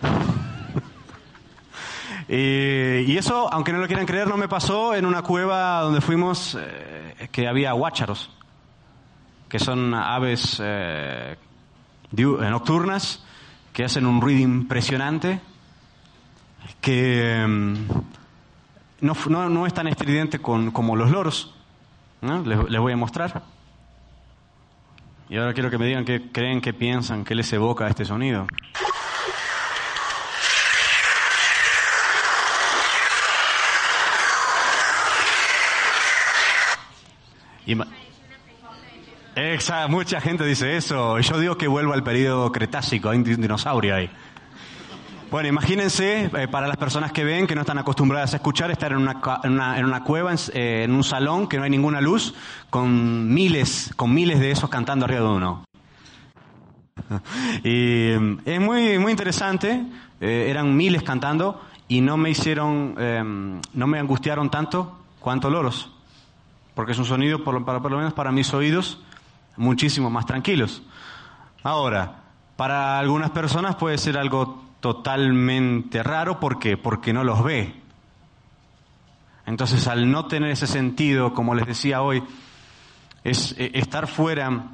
y, 2.26 3.14
eso, 3.18 3.52
aunque 3.52 3.74
no 3.74 3.80
lo 3.80 3.86
quieran 3.86 4.06
creer, 4.06 4.28
no 4.28 4.38
me 4.38 4.48
pasó 4.48 4.94
en 4.94 5.04
una 5.04 5.20
cueva 5.20 5.82
donde 5.82 6.00
fuimos 6.00 6.56
eh, 6.58 7.28
que 7.30 7.46
había 7.46 7.72
guácharos, 7.72 8.30
que 9.48 9.58
son 9.58 9.94
aves 9.94 10.60
eh, 10.62 11.36
nocturnas 12.12 13.24
que 13.72 13.84
hacen 13.84 14.06
un 14.06 14.20
ruido 14.20 14.40
impresionante, 14.40 15.40
que 16.80 17.44
mm, 17.46 17.74
no, 19.00 19.48
no, 19.48 19.66
es 19.66 19.74
tan 19.74 19.86
estridente 19.86 20.40
como 20.40 20.96
los 20.96 21.10
loros. 21.10 21.54
Les, 22.20 22.80
voy 22.80 22.92
a 22.92 22.96
mostrar. 22.96 23.42
Y 25.28 25.36
ahora 25.36 25.54
quiero 25.54 25.70
que 25.70 25.78
me 25.78 25.86
digan 25.86 26.04
qué 26.04 26.30
creen, 26.32 26.60
qué 26.60 26.72
piensan, 26.72 27.24
qué 27.24 27.34
les 27.34 27.52
evoca 27.52 27.86
este 27.86 28.04
sonido. 28.04 28.46
Exacto, 39.40 39.88
mucha 39.88 40.20
gente 40.20 40.44
dice 40.44 40.76
eso. 40.76 41.20
Yo 41.20 41.38
digo 41.38 41.56
que 41.56 41.68
vuelvo 41.68 41.92
al 41.92 42.02
periodo 42.02 42.50
Cretácico, 42.50 43.08
hay 43.08 43.18
un 43.18 43.24
dinosaurio 43.24 43.94
ahí. 43.94 44.10
Bueno, 45.30 45.48
imagínense, 45.48 46.24
eh, 46.24 46.48
para 46.48 46.66
las 46.66 46.76
personas 46.76 47.12
que 47.12 47.22
ven, 47.22 47.46
que 47.46 47.54
no 47.54 47.60
están 47.60 47.78
acostumbradas 47.78 48.32
a 48.32 48.38
escuchar, 48.38 48.72
estar 48.72 48.90
en 48.90 48.98
una, 48.98 49.20
en 49.44 49.84
una, 49.84 50.02
cueva, 50.02 50.34
eh, 50.52 50.82
en, 50.84 50.92
un 50.92 51.04
salón, 51.04 51.46
que 51.46 51.56
no 51.56 51.62
hay 51.62 51.70
ninguna 51.70 52.00
luz, 52.00 52.34
con 52.68 53.32
miles, 53.32 53.92
con 53.94 54.12
miles 54.12 54.40
de 54.40 54.50
esos 54.50 54.68
cantando 54.70 55.04
arriba 55.04 55.20
de 55.20 55.28
uno. 55.28 55.64
y 57.62 58.18
mm, 58.18 58.38
es 58.44 58.60
muy, 58.60 58.98
muy 58.98 59.12
interesante, 59.12 59.84
eh, 60.20 60.46
eran 60.48 60.76
miles 60.76 61.04
cantando 61.04 61.62
y 61.86 62.00
no 62.00 62.16
me 62.16 62.30
hicieron, 62.30 62.96
em, 62.98 63.60
no 63.72 63.86
me 63.86 64.00
angustiaron 64.00 64.50
tanto 64.50 64.98
cuanto 65.20 65.48
loros, 65.48 65.92
porque 66.74 66.90
es 66.90 66.98
un 66.98 67.04
sonido, 67.04 67.44
por, 67.44 67.64
por 67.64 67.90
lo 67.92 67.98
menos 67.98 68.14
para 68.14 68.32
mis 68.32 68.52
oídos, 68.52 69.00
muchísimo 69.58 70.08
más 70.08 70.24
tranquilos. 70.26 70.82
Ahora, 71.62 72.22
para 72.56 72.98
algunas 72.98 73.30
personas 73.30 73.76
puede 73.76 73.98
ser 73.98 74.16
algo 74.16 74.64
totalmente 74.80 76.02
raro, 76.02 76.40
¿por 76.40 76.58
qué? 76.58 76.76
Porque 76.76 77.12
no 77.12 77.24
los 77.24 77.42
ve. 77.44 77.74
Entonces, 79.46 79.86
al 79.86 80.10
no 80.10 80.26
tener 80.26 80.50
ese 80.50 80.66
sentido, 80.66 81.34
como 81.34 81.54
les 81.54 81.66
decía 81.66 82.02
hoy, 82.02 82.22
es 83.24 83.54
eh, 83.58 83.72
estar 83.74 84.06
fuera 84.06 84.70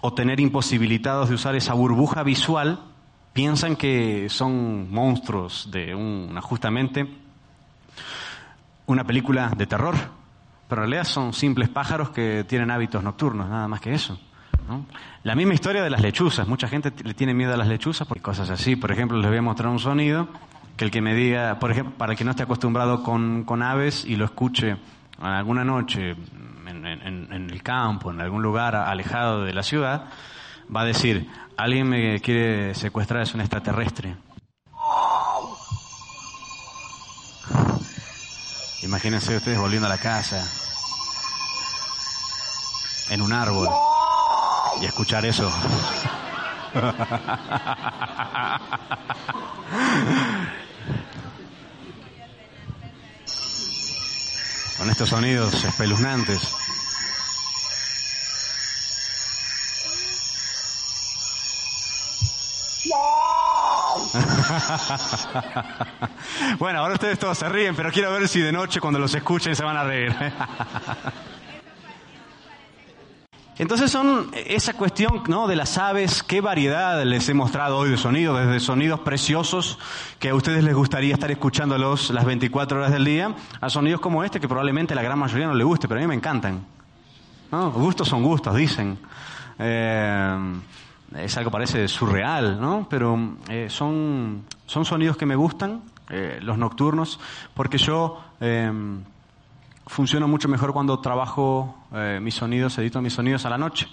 o 0.00 0.12
tener 0.12 0.40
imposibilitados 0.40 1.28
de 1.28 1.34
usar 1.34 1.54
esa 1.54 1.72
burbuja 1.74 2.22
visual, 2.22 2.80
piensan 3.32 3.76
que 3.76 4.28
son 4.28 4.90
monstruos 4.90 5.70
de 5.70 5.94
una, 5.94 6.40
justamente 6.40 7.08
una 8.86 9.04
película 9.04 9.52
de 9.56 9.66
terror. 9.66 9.94
Pero 10.68 10.82
en 10.82 10.90
realidad 10.90 11.04
son 11.04 11.32
simples 11.32 11.68
pájaros 11.68 12.10
que 12.10 12.44
tienen 12.44 12.70
hábitos 12.70 13.02
nocturnos, 13.02 13.48
nada 13.48 13.68
más 13.68 13.80
que 13.80 13.92
eso. 13.92 14.18
La 15.22 15.34
misma 15.34 15.54
historia 15.54 15.82
de 15.82 15.90
las 15.90 16.00
lechuzas. 16.00 16.48
Mucha 16.48 16.68
gente 16.68 16.92
le 17.02 17.14
tiene 17.14 17.34
miedo 17.34 17.52
a 17.52 17.56
las 17.56 17.68
lechuzas 17.68 18.06
por 18.06 18.20
cosas 18.20 18.48
así. 18.50 18.76
Por 18.76 18.90
ejemplo, 18.90 19.18
les 19.18 19.28
voy 19.28 19.38
a 19.38 19.42
mostrar 19.42 19.68
un 19.68 19.78
sonido 19.78 20.28
que 20.76 20.84
el 20.84 20.90
que 20.90 21.00
me 21.00 21.14
diga, 21.14 21.58
por 21.58 21.70
ejemplo, 21.70 21.94
para 21.96 22.12
el 22.12 22.18
que 22.18 22.24
no 22.24 22.30
esté 22.30 22.42
acostumbrado 22.42 23.02
con, 23.02 23.62
aves 23.62 24.04
y 24.04 24.16
lo 24.16 24.24
escuche 24.24 24.76
alguna 25.20 25.64
noche 25.64 26.16
en, 26.66 26.86
en, 26.86 27.50
el 27.50 27.62
campo, 27.62 28.10
en 28.10 28.20
algún 28.20 28.42
lugar 28.42 28.74
alejado 28.74 29.44
de 29.44 29.52
la 29.52 29.62
ciudad, 29.62 30.06
va 30.74 30.80
a 30.80 30.84
decir, 30.84 31.28
alguien 31.56 31.88
me 31.88 32.20
quiere 32.20 32.74
secuestrar, 32.74 33.22
es 33.22 33.34
un 33.34 33.40
extraterrestre. 33.40 34.16
Imagínense 38.84 39.34
ustedes 39.34 39.58
volviendo 39.58 39.86
a 39.86 39.88
la 39.88 39.96
casa, 39.96 40.46
en 43.08 43.22
un 43.22 43.32
árbol, 43.32 43.66
y 44.82 44.84
escuchar 44.84 45.24
eso. 45.24 45.50
Con 54.76 54.90
estos 54.90 55.08
sonidos 55.08 55.64
espeluznantes. 55.64 56.63
bueno, 66.58 66.80
ahora 66.80 66.94
ustedes 66.94 67.18
todos 67.18 67.38
se 67.38 67.48
ríen, 67.48 67.74
pero 67.74 67.90
quiero 67.90 68.12
ver 68.12 68.28
si 68.28 68.40
de 68.40 68.52
noche 68.52 68.80
cuando 68.80 68.98
los 68.98 69.14
escuchen 69.14 69.56
se 69.56 69.64
van 69.64 69.76
a 69.76 69.84
reír. 69.84 70.14
Entonces 73.56 73.88
son 73.88 74.32
esa 74.34 74.74
cuestión 74.74 75.22
¿no? 75.28 75.46
de 75.46 75.54
las 75.54 75.78
aves, 75.78 76.24
qué 76.24 76.40
variedad 76.40 77.04
les 77.04 77.28
he 77.28 77.34
mostrado 77.34 77.78
hoy 77.78 77.90
de 77.90 77.96
sonidos, 77.96 78.44
desde 78.44 78.58
sonidos 78.58 78.98
preciosos 79.00 79.78
que 80.18 80.30
a 80.30 80.34
ustedes 80.34 80.64
les 80.64 80.74
gustaría 80.74 81.14
estar 81.14 81.30
escuchándolos 81.30 82.10
las 82.10 82.24
24 82.24 82.78
horas 82.78 82.90
del 82.90 83.04
día, 83.04 83.32
a 83.60 83.70
sonidos 83.70 84.00
como 84.00 84.24
este 84.24 84.40
que 84.40 84.48
probablemente 84.48 84.96
la 84.96 85.02
gran 85.02 85.20
mayoría 85.20 85.46
no 85.46 85.54
le 85.54 85.62
guste, 85.62 85.86
pero 85.86 86.00
a 86.00 86.02
mí 86.02 86.08
me 86.08 86.16
encantan. 86.16 86.66
Gustos 87.52 88.08
son 88.08 88.24
gustos, 88.24 88.56
dicen. 88.56 88.98
Eh, 89.60 90.36
es 91.16 91.36
algo 91.36 91.50
parece 91.50 91.86
surreal, 91.88 92.60
¿no? 92.60 92.86
Pero 92.88 93.36
eh, 93.48 93.66
son, 93.68 94.44
son 94.66 94.84
sonidos 94.84 95.16
que 95.16 95.26
me 95.26 95.36
gustan, 95.36 95.82
eh, 96.10 96.38
los 96.42 96.58
nocturnos, 96.58 97.20
porque 97.54 97.78
yo 97.78 98.20
eh, 98.40 98.72
funciono 99.86 100.28
mucho 100.28 100.48
mejor 100.48 100.72
cuando 100.72 100.98
trabajo 100.98 101.78
mis 102.20 102.34
sonidos, 102.34 102.76
edito 102.78 103.00
mis 103.00 103.12
sonidos 103.12 103.46
a 103.46 103.50
la 103.50 103.58
noche, 103.58 103.86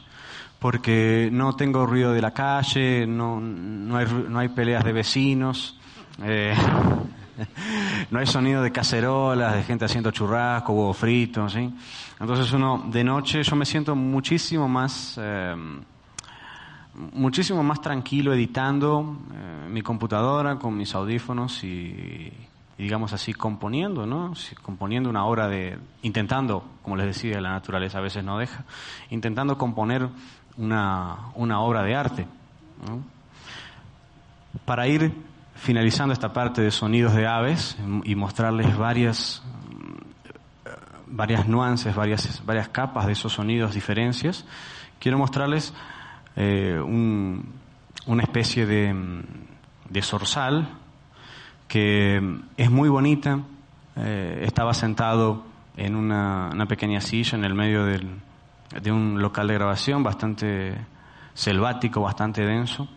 porque 0.57 1.29
no 1.31 1.55
tengo 1.55 1.85
ruido 1.85 2.13
de 2.13 2.21
la 2.21 2.31
calle, 2.31 3.05
no, 3.05 3.39
no, 3.39 3.95
hay, 3.95 4.07
no 4.27 4.39
hay 4.39 4.49
peleas 4.49 4.83
de 4.83 4.91
vecinos. 4.91 5.77
no 8.11 8.19
hay 8.19 8.27
sonido 8.27 8.61
de 8.63 8.71
cacerolas, 8.71 9.55
de 9.55 9.63
gente 9.63 9.85
haciendo 9.85 10.11
churrasco, 10.11 10.73
huevo 10.73 10.93
frito, 10.93 11.47
¿sí? 11.47 11.71
Entonces 12.19 12.51
uno, 12.53 12.85
de 12.87 13.03
noche 13.03 13.43
yo 13.43 13.55
me 13.55 13.65
siento 13.65 13.95
muchísimo 13.95 14.67
más 14.67 15.19
muchísimo 16.93 17.63
más 17.63 17.81
tranquilo 17.81 18.33
editando 18.33 19.17
eh, 19.33 19.67
mi 19.69 19.81
computadora 19.81 20.57
con 20.57 20.75
mis 20.75 20.93
audífonos 20.93 21.63
y, 21.63 22.31
digamos 22.77 23.13
así 23.13 23.33
componiendo, 23.33 24.05
¿no? 24.05 24.33
componiendo 24.61 25.09
una 25.09 25.25
obra 25.25 25.47
de, 25.47 25.77
intentando, 26.01 26.63
como 26.81 26.95
les 26.95 27.05
decía, 27.05 27.39
la 27.39 27.51
naturaleza 27.51 27.99
a 27.99 28.01
veces 28.01 28.23
no 28.23 28.37
deja, 28.37 28.65
intentando 29.09 29.57
componer 29.57 30.09
una, 30.57 31.31
una 31.35 31.61
obra 31.61 31.83
de 31.83 31.95
arte. 31.95 32.27
Para 34.65 34.87
ir 34.87 35.13
finalizando 35.55 36.13
esta 36.13 36.33
parte 36.33 36.61
de 36.61 36.71
sonidos 36.71 37.13
de 37.13 37.27
aves 37.27 37.77
y 38.03 38.15
mostrarles 38.15 38.75
varias 38.77 39.43
varias 41.11 41.47
nuances, 41.47 41.93
varias, 41.93 42.41
varias 42.45 42.69
capas 42.69 43.05
de 43.05 43.11
esos 43.13 43.33
sonidos, 43.33 43.73
diferencias, 43.73 44.45
quiero 44.99 45.17
mostrarles 45.17 45.73
eh, 46.35 46.79
una 46.81 48.23
especie 48.23 48.65
de, 48.65 49.23
de, 49.89 50.01
zorzal 50.01 50.69
que 51.67 52.21
es 52.57 52.71
muy 52.71 52.89
bonita. 52.89 53.39
Eh, 53.95 54.43
estaba 54.45 54.73
sentado 54.73 55.43
en 55.77 55.95
una, 55.95 56.49
una, 56.53 56.65
pequeña 56.65 57.01
silla 57.01 57.37
en 57.37 57.43
el 57.43 57.53
medio 57.53 57.85
del, 57.85 58.09
de 58.81 58.91
un 58.91 59.21
local 59.21 59.47
de 59.47 59.53
grabación 59.55 60.03
bastante 60.03 60.75
selvático, 61.33 62.01
bastante 62.01 62.45
denso. 62.45 62.87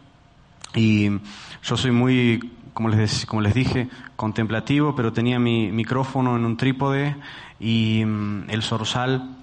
Y 0.74 1.09
yo 1.62 1.76
soy 1.76 1.91
muy, 1.93 2.53
como 2.72 2.89
les, 2.89 3.26
como 3.26 3.43
les 3.43 3.55
dije, 3.55 3.89
contemplativo, 4.16 4.95
pero 4.95 5.12
tenía 5.12 5.39
mi 5.39 5.70
micrófono 5.70 6.37
en 6.37 6.45
un 6.45 6.57
trípode 6.57 7.16
y 7.61 8.05
mm, 8.05 8.51
el 8.51 8.62
zorzal 8.62 9.37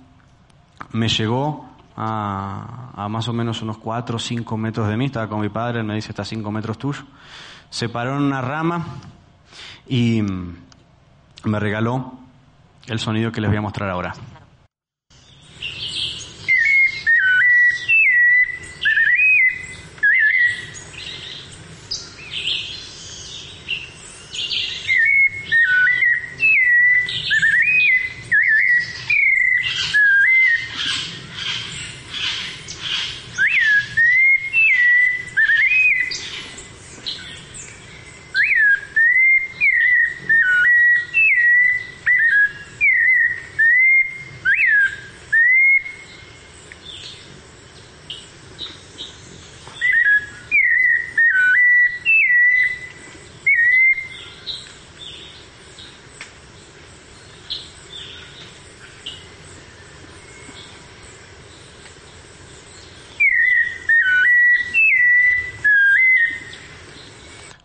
me 0.91 1.07
llegó 1.07 1.70
a, 1.95 3.07
más 3.09 3.27
o 3.27 3.33
menos 3.33 3.61
unos 3.61 3.77
4 3.77 4.15
o 4.15 4.19
5 4.19 4.57
metros 4.57 4.87
de 4.87 4.97
mí, 4.97 5.05
estaba 5.05 5.27
con 5.27 5.41
mi 5.41 5.49
padre, 5.49 5.79
él 5.79 5.85
me 5.85 5.95
dice, 5.95 6.09
está 6.09 6.21
a 6.23 6.25
5 6.25 6.51
metros 6.51 6.77
tuyo. 6.77 7.03
Se 7.69 7.89
paró 7.89 8.17
en 8.17 8.23
una 8.23 8.41
rama 8.41 8.85
y 9.87 10.21
mm, 10.21 10.55
me 11.45 11.59
regaló 11.59 12.13
el 12.87 12.99
sonido 12.99 13.31
que 13.31 13.41
les 13.41 13.49
voy 13.49 13.57
a 13.57 13.61
mostrar 13.61 13.89
ahora. 13.89 14.13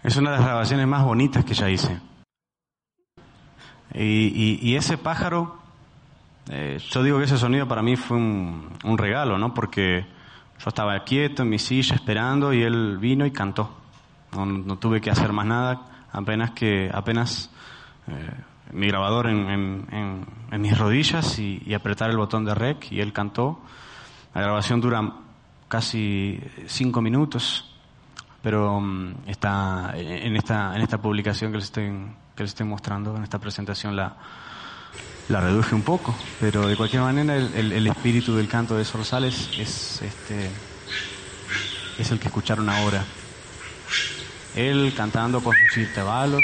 Es 0.06 0.16
una 0.16 0.30
de 0.30 0.38
las 0.38 0.46
grabaciones 0.66 0.88
más 0.88 1.04
bonitas 1.04 1.44
que 1.44 1.54
ya 1.54 1.70
hice. 1.70 2.00
Y, 3.94 4.74
ese 4.74 4.98
pájaro, 4.98 5.58
eh, 6.50 6.80
yo 6.90 7.04
digo 7.04 7.18
que 7.18 7.24
ese 7.24 7.38
sonido 7.38 7.68
para 7.68 7.82
mí 7.82 7.94
fue 7.94 8.16
un, 8.16 8.98
regalo, 8.98 9.38
¿no? 9.38 9.54
Porque 9.54 10.04
yo 10.58 10.68
estaba 10.68 10.98
quieto 11.04 11.44
en 11.44 11.50
mi 11.50 11.60
silla 11.60 11.94
esperando 11.94 12.52
y 12.52 12.62
él 12.62 12.98
vino 12.98 13.24
y 13.24 13.30
cantó. 13.30 13.70
No, 14.32 14.76
tuve 14.78 15.00
que 15.00 15.08
hacer 15.08 15.32
más 15.32 15.46
nada, 15.46 15.82
apenas 16.10 16.50
que 16.50 16.90
apenas 16.92 17.48
eh, 18.08 18.30
mi 18.72 18.88
grabador 18.88 19.28
en, 19.28 20.26
mis 20.50 20.76
rodillas 20.76 21.38
y, 21.38 21.72
apretar 21.74 22.10
el 22.10 22.16
botón 22.16 22.44
de 22.44 22.56
rec 22.56 22.90
y 22.90 23.00
él 23.00 23.12
cantó. 23.12 23.60
La 24.34 24.40
grabación 24.40 24.80
dura 24.80 25.12
casi 25.68 26.40
cinco 26.66 27.00
minutos 27.00 27.75
pero 28.46 28.80
mm, 28.80 29.26
está 29.26 29.92
en 29.96 30.36
esta, 30.36 30.76
en 30.76 30.80
esta 30.80 30.98
publicación 30.98 31.50
que 31.50 31.58
les, 31.58 31.64
estoy, 31.64 31.90
que 32.36 32.44
les 32.44 32.50
estoy 32.50 32.64
mostrando, 32.64 33.16
en 33.16 33.24
esta 33.24 33.40
presentación, 33.40 33.96
la, 33.96 34.14
la 35.28 35.40
reduje 35.40 35.74
un 35.74 35.82
poco, 35.82 36.14
pero 36.38 36.68
de 36.68 36.76
cualquier 36.76 37.02
manera 37.02 37.34
el, 37.34 37.72
el, 37.72 37.86
espíritu 37.88 38.36
del 38.36 38.46
canto 38.46 38.76
de 38.76 38.84
Sorsales 38.84 39.50
es, 39.58 40.00
este, 40.00 40.48
es 41.98 42.10
el 42.12 42.20
que 42.20 42.28
escucharon 42.28 42.68
ahora. 42.68 43.04
Él 44.54 44.94
cantando 44.96 45.42
con 45.42 45.56
sus 45.56 45.78
intervalos. 45.78 46.42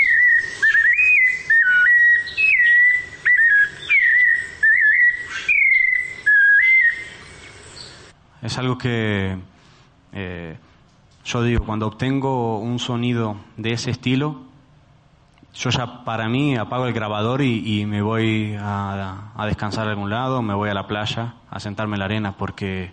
Es 8.42 8.58
algo 8.58 8.76
que 8.76 9.38
eh, 10.12 10.56
yo 11.24 11.42
digo, 11.42 11.64
cuando 11.64 11.86
obtengo 11.86 12.58
un 12.58 12.78
sonido 12.78 13.36
de 13.56 13.72
ese 13.72 13.90
estilo, 13.90 14.42
yo 15.54 15.70
ya 15.70 16.04
para 16.04 16.28
mí 16.28 16.56
apago 16.56 16.86
el 16.86 16.92
grabador 16.92 17.42
y, 17.42 17.84
me 17.86 18.02
voy 18.02 18.56
a, 18.58 19.32
descansar 19.46 19.86
a 19.86 19.90
algún 19.90 20.10
lado, 20.10 20.42
me 20.42 20.54
voy 20.54 20.70
a 20.70 20.74
la 20.74 20.86
playa, 20.86 21.34
a 21.50 21.60
sentarme 21.60 21.94
en 21.94 21.98
la 22.00 22.04
arena, 22.06 22.36
porque 22.36 22.92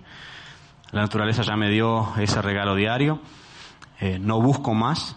la 0.92 1.02
naturaleza 1.02 1.42
ya 1.42 1.56
me 1.56 1.70
dio 1.70 2.10
ese 2.18 2.42
regalo 2.42 2.76
diario. 2.76 3.20
Eh, 4.00 4.20
no 4.20 4.42
busco 4.42 4.74
más, 4.74 5.16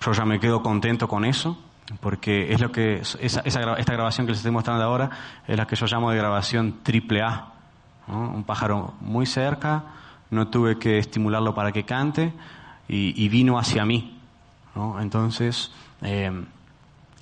yo 0.00 0.12
ya 0.12 0.24
me 0.24 0.40
quedo 0.40 0.62
contento 0.62 1.06
con 1.06 1.24
eso, 1.24 1.58
porque 2.00 2.52
es 2.52 2.60
lo 2.60 2.72
que 2.72 3.00
esa, 3.20 3.40
esta 3.44 3.92
grabación 3.92 4.26
que 4.26 4.32
les 4.32 4.38
estoy 4.38 4.52
mostrando 4.52 4.82
ahora 4.84 5.10
es 5.46 5.56
la 5.56 5.66
que 5.66 5.76
yo 5.76 5.86
llamo 5.86 6.10
de 6.10 6.16
grabación 6.16 6.80
triple 6.82 7.22
A. 7.22 7.52
Un 8.06 8.44
pájaro 8.44 8.94
muy 9.00 9.24
cerca, 9.24 9.84
no 10.30 10.48
tuve 10.48 10.78
que 10.78 10.98
estimularlo 10.98 11.54
para 11.54 11.72
que 11.72 11.84
cante 11.84 12.32
y, 12.88 13.28
vino 13.28 13.58
hacia 13.58 13.84
mí. 13.84 14.18
Entonces, 15.00 15.70
eh, 16.02 16.44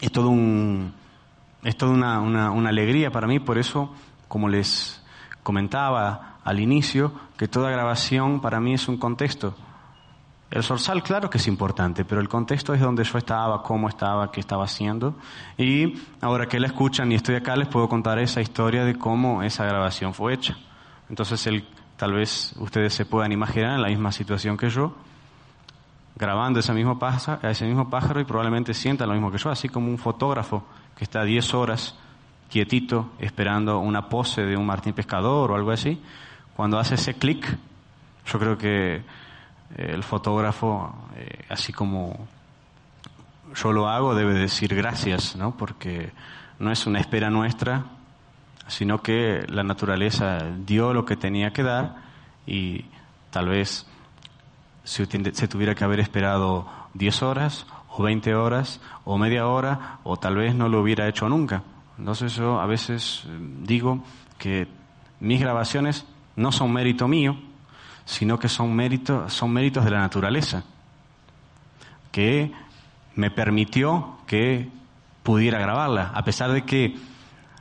es 0.00 0.10
todo 0.10 0.30
un, 0.30 0.92
es 1.62 1.76
toda 1.76 1.92
una, 1.92 2.50
una, 2.50 2.68
alegría 2.68 3.10
para 3.10 3.26
mí, 3.26 3.38
por 3.38 3.58
eso, 3.58 3.92
como 4.28 4.48
les 4.48 5.02
comentaba 5.42 6.38
al 6.44 6.60
inicio, 6.60 7.12
que 7.36 7.48
toda 7.48 7.70
grabación 7.70 8.40
para 8.40 8.60
mí 8.60 8.74
es 8.74 8.88
un 8.88 8.96
contexto. 8.96 9.54
El 10.50 10.62
sorsal, 10.62 11.02
claro 11.02 11.30
que 11.30 11.38
es 11.38 11.46
importante, 11.48 12.04
pero 12.04 12.20
el 12.20 12.28
contexto 12.28 12.74
es 12.74 12.80
donde 12.80 13.04
yo 13.04 13.16
estaba, 13.16 13.62
cómo 13.62 13.88
estaba, 13.88 14.30
qué 14.30 14.40
estaba 14.40 14.64
haciendo. 14.64 15.14
Y 15.56 15.94
ahora 16.20 16.46
que 16.46 16.60
la 16.60 16.66
escuchan 16.66 17.10
y 17.10 17.14
estoy 17.14 17.36
acá, 17.36 17.56
les 17.56 17.68
puedo 17.68 17.88
contar 17.88 18.18
esa 18.18 18.42
historia 18.42 18.84
de 18.84 18.98
cómo 18.98 19.42
esa 19.42 19.64
grabación 19.64 20.12
fue 20.12 20.34
hecha. 20.34 20.56
Entonces, 21.08 21.46
el 21.46 21.64
Tal 22.02 22.14
vez 22.14 22.52
ustedes 22.58 22.92
se 22.94 23.06
puedan 23.06 23.30
imaginar 23.30 23.76
en 23.76 23.82
la 23.82 23.86
misma 23.86 24.10
situación 24.10 24.56
que 24.56 24.68
yo, 24.68 24.92
grabando 26.16 26.58
ese 26.58 26.72
mismo 26.72 26.98
pájaro, 26.98 27.48
ese 27.48 27.64
mismo 27.64 27.88
pájaro 27.90 28.20
y 28.20 28.24
probablemente 28.24 28.74
sientan 28.74 29.06
lo 29.06 29.14
mismo 29.14 29.30
que 29.30 29.38
yo, 29.38 29.50
así 29.50 29.68
como 29.68 29.86
un 29.86 29.98
fotógrafo 29.98 30.64
que 30.96 31.04
está 31.04 31.22
10 31.22 31.54
horas 31.54 31.94
quietito 32.50 33.12
esperando 33.20 33.78
una 33.78 34.08
pose 34.08 34.42
de 34.42 34.56
un 34.56 34.66
Martín 34.66 34.94
Pescador 34.94 35.52
o 35.52 35.54
algo 35.54 35.70
así, 35.70 36.02
cuando 36.56 36.76
hace 36.76 36.96
ese 36.96 37.14
clic, 37.14 37.46
yo 38.26 38.38
creo 38.40 38.58
que 38.58 38.96
eh, 38.96 39.02
el 39.76 40.02
fotógrafo, 40.02 40.92
eh, 41.14 41.44
así 41.50 41.72
como 41.72 42.26
yo 43.54 43.70
lo 43.70 43.88
hago, 43.88 44.16
debe 44.16 44.34
decir 44.34 44.74
gracias, 44.74 45.36
¿no? 45.36 45.56
Porque 45.56 46.10
no 46.58 46.72
es 46.72 46.84
una 46.84 46.98
espera 46.98 47.30
nuestra, 47.30 47.84
sino 48.68 49.02
que 49.02 49.44
la 49.48 49.62
naturaleza 49.62 50.38
dio 50.64 50.92
lo 50.92 51.04
que 51.04 51.16
tenía 51.16 51.52
que 51.52 51.62
dar 51.62 51.96
y 52.46 52.84
tal 53.30 53.48
vez 53.48 53.86
se, 54.84 55.06
tuviera 55.06 55.74
que 55.74 55.84
haber 55.84 56.00
esperado 56.00 56.68
10 56.94 57.22
horas 57.22 57.66
o 57.88 58.02
20 58.02 58.34
horas 58.34 58.80
o 59.04 59.18
media 59.18 59.46
hora 59.46 59.98
o 60.04 60.16
tal 60.16 60.36
vez 60.36 60.54
no 60.54 60.68
lo 60.68 60.80
hubiera 60.80 61.08
hecho 61.08 61.28
nunca. 61.28 61.62
Entonces 61.98 62.34
yo 62.34 62.60
a 62.60 62.66
veces 62.66 63.24
eh, 63.26 63.38
digo 63.62 64.02
que 64.38 64.66
mis 65.20 65.40
grabaciones 65.40 66.04
no 66.36 66.50
son 66.50 66.72
mérito 66.72 67.06
mío, 67.06 67.36
sino 68.04 68.38
que 68.38 68.48
son, 68.48 68.76
son 69.28 69.52
méritos 69.52 69.84
de 69.84 69.90
la 69.90 70.00
naturaleza, 70.00 70.64
que 72.10 72.52
me 73.14 73.30
permitió 73.30 74.16
que 74.26 74.68
pudiera 75.22 75.58
grabarla, 75.58 76.10
a 76.14 76.24
pesar 76.24 76.52
de 76.52 76.62
que 76.62 76.96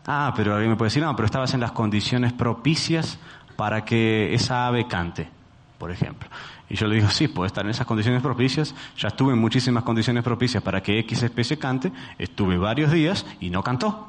Ah, 0.07 0.33
pero 0.35 0.53
alguien 0.53 0.71
me 0.71 0.75
puede 0.75 0.87
decir, 0.87 1.03
no, 1.03 1.15
pero 1.15 1.25
estabas 1.25 1.53
en 1.53 1.59
las 1.59 1.71
condiciones 1.71 2.33
propicias 2.33 3.19
para 3.55 3.85
que 3.85 4.33
esa 4.33 4.67
ave 4.67 4.87
cante, 4.87 5.29
por 5.77 5.91
ejemplo. 5.91 6.29
Y 6.69 6.75
yo 6.75 6.87
le 6.87 6.95
digo, 6.95 7.09
sí, 7.09 7.27
puedo 7.27 7.45
estar 7.45 7.65
en 7.65 7.71
esas 7.71 7.85
condiciones 7.85 8.21
propicias, 8.21 8.73
ya 8.97 9.09
estuve 9.09 9.33
en 9.33 9.39
muchísimas 9.39 9.83
condiciones 9.83 10.23
propicias 10.23 10.63
para 10.63 10.81
que 10.81 10.97
X 10.99 11.23
especie 11.23 11.59
cante, 11.59 11.91
estuve 12.17 12.57
varios 12.57 12.91
días 12.91 13.25
y 13.39 13.49
no 13.49 13.61
cantó. 13.61 14.07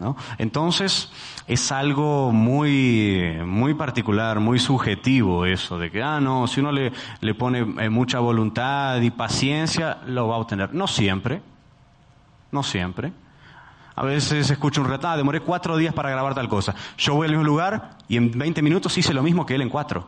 ¿No? 0.00 0.16
Entonces, 0.38 1.12
es 1.46 1.70
algo 1.70 2.32
muy, 2.32 3.36
muy 3.46 3.74
particular, 3.74 4.40
muy 4.40 4.58
subjetivo 4.58 5.46
eso, 5.46 5.78
de 5.78 5.92
que, 5.92 6.02
ah, 6.02 6.20
no, 6.20 6.48
si 6.48 6.58
uno 6.58 6.72
le, 6.72 6.92
le 7.20 7.34
pone 7.34 7.60
eh, 7.60 7.88
mucha 7.88 8.18
voluntad 8.18 9.00
y 9.00 9.10
paciencia, 9.10 9.98
lo 10.06 10.26
va 10.26 10.36
a 10.36 10.38
obtener. 10.38 10.74
No 10.74 10.88
siempre, 10.88 11.40
no 12.50 12.64
siempre. 12.64 13.12
A 13.94 14.04
veces 14.04 14.50
escucho 14.50 14.80
un 14.80 14.86
relato, 14.86 15.08
ah, 15.08 15.16
demoré 15.16 15.40
cuatro 15.40 15.76
días 15.76 15.92
para 15.92 16.10
grabar 16.10 16.34
tal 16.34 16.48
cosa. 16.48 16.74
Yo 16.96 17.14
voy 17.14 17.26
al 17.26 17.32
mismo 17.32 17.44
lugar 17.44 17.98
y 18.08 18.16
en 18.16 18.30
20 18.30 18.62
minutos 18.62 18.96
hice 18.96 19.12
lo 19.12 19.22
mismo 19.22 19.44
que 19.44 19.54
él 19.54 19.62
en 19.62 19.68
cuatro. 19.68 20.06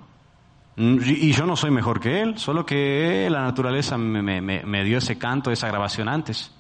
Mm, 0.76 0.99
y 1.05 1.32
yo 1.32 1.47
no 1.47 1.57
soy 1.57 1.70
mejor 1.70 2.01
que 2.01 2.20
él, 2.20 2.39
solo 2.39 2.64
que 2.64 3.28
la 3.30 3.43
naturaleza 3.43 3.97
me, 3.99 4.85
dio 4.85 4.99
ese 4.99 5.18
canto, 5.18 5.51
esa 5.51 5.68
grabación 5.68 6.09
antes. 6.09 6.53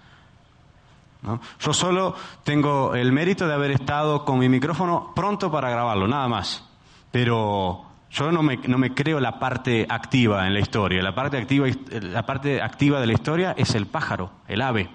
Yo 1.58 1.72
solo 1.72 2.14
tengo 2.44 2.94
el 2.94 3.10
mérito 3.10 3.48
de 3.48 3.54
haber 3.54 3.70
estado 3.70 4.26
con 4.26 4.38
mi 4.38 4.50
micrófono 4.50 5.12
pronto 5.14 5.50
para 5.50 5.70
grabarlo, 5.70 6.06
nada 6.06 6.28
más. 6.28 6.68
Pero 7.10 7.86
Yo 8.10 8.30
no 8.30 8.42
me, 8.42 8.58
no 8.58 8.76
me 8.76 8.92
creo 8.92 9.18
la 9.18 9.38
parte 9.38 9.86
activa 9.88 10.46
en 10.46 10.52
la 10.52 10.60
historia. 10.60 11.02
La 11.02 11.14
parte 11.14 11.38
activa, 11.38 11.66
la 11.90 12.26
parte 12.26 12.60
activa 12.60 13.00
de 13.00 13.06
la 13.06 13.14
historia 13.14 13.54
es 13.56 13.74
el 13.74 13.86
pájaro, 13.86 14.30
el 14.46 14.60
ave. 14.60 14.90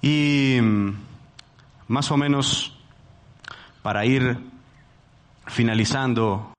Y 0.00 0.58
mm, 0.60 0.90
más 1.88 2.10
o 2.10 2.16
menos 2.16 2.76
para 3.82 4.04
ir 4.04 4.38
finalizando, 5.46 6.52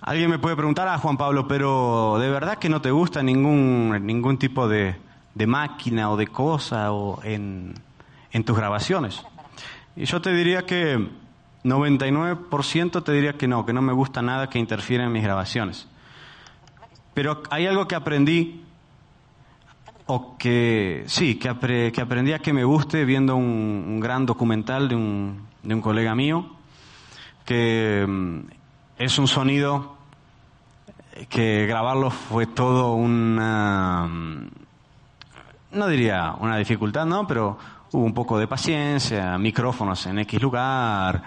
alguien 0.00 0.30
me 0.30 0.38
puede 0.38 0.56
preguntar, 0.56 0.88
ah, 0.88 0.98
Juan 0.98 1.16
Pablo, 1.16 1.48
pero 1.48 2.18
¿de 2.18 2.30
verdad 2.30 2.58
que 2.58 2.68
no 2.68 2.80
te 2.80 2.90
gusta 2.90 3.22
ningún, 3.22 4.04
ningún 4.04 4.38
tipo 4.38 4.68
de, 4.68 4.96
de 5.34 5.46
máquina 5.46 6.10
o 6.10 6.16
de 6.16 6.26
cosa 6.26 6.92
o 6.92 7.22
en, 7.22 7.74
en 8.32 8.44
tus 8.44 8.56
grabaciones? 8.56 9.22
Y 9.96 10.04
yo 10.04 10.20
te 10.20 10.32
diría 10.32 10.64
que 10.64 11.08
99% 11.64 13.02
te 13.02 13.12
diría 13.12 13.32
que 13.34 13.48
no, 13.48 13.66
que 13.66 13.72
no 13.72 13.82
me 13.82 13.92
gusta 13.92 14.22
nada 14.22 14.48
que 14.48 14.58
interfiera 14.58 15.04
en 15.04 15.12
mis 15.12 15.22
grabaciones. 15.22 15.88
Pero 17.14 17.42
hay 17.50 17.66
algo 17.66 17.88
que 17.88 17.96
aprendí, 17.96 18.64
o 20.10 20.38
que 20.38 21.04
sí, 21.06 21.34
que, 21.34 21.92
que 21.92 22.00
aprendí 22.00 22.32
a 22.32 22.38
que 22.38 22.54
me 22.54 22.64
guste 22.64 23.04
viendo 23.04 23.36
un, 23.36 24.00
gran 24.00 24.24
documental 24.24 24.88
de 24.88 24.94
un, 24.94 25.46
de 25.62 25.74
un, 25.74 25.82
colega 25.82 26.14
mío, 26.14 26.46
que 27.44 28.06
mm, 28.08 28.38
es 28.96 29.18
un 29.18 29.28
sonido 29.28 29.98
que 31.28 31.66
grabarlo 31.66 32.10
fue 32.10 32.46
todo 32.46 32.94
una, 32.94 34.06
mm, 34.08 34.48
no 35.72 35.88
diría 35.88 36.34
una 36.40 36.56
dificultad, 36.56 37.04
¿no? 37.04 37.26
Pero 37.26 37.58
hubo 37.92 38.02
un 38.02 38.14
poco 38.14 38.38
de 38.38 38.46
paciencia, 38.46 39.36
micrófonos 39.36 40.06
en 40.06 40.20
X 40.20 40.40
lugar, 40.40 41.22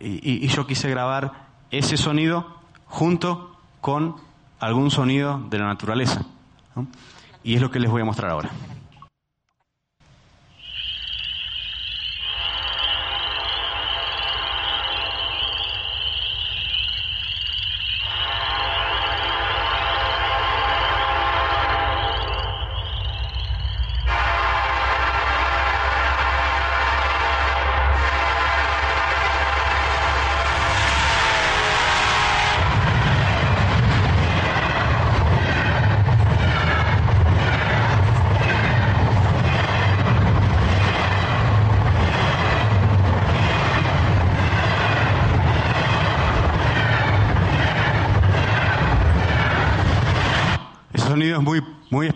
y, 0.00 0.46
yo 0.48 0.66
quise 0.66 0.88
grabar 0.88 1.30
ese 1.70 1.98
sonido 1.98 2.56
junto 2.86 3.54
con 3.82 4.16
algún 4.60 4.90
sonido 4.90 5.42
de 5.50 5.58
la 5.58 5.66
naturaleza. 5.66 6.24
Y 7.44 7.54
es 7.54 7.60
lo 7.60 7.70
que 7.70 7.78
les 7.78 7.90
voy 7.90 8.00
a 8.00 8.06
mostrar 8.06 8.30
ahora. 8.30 8.50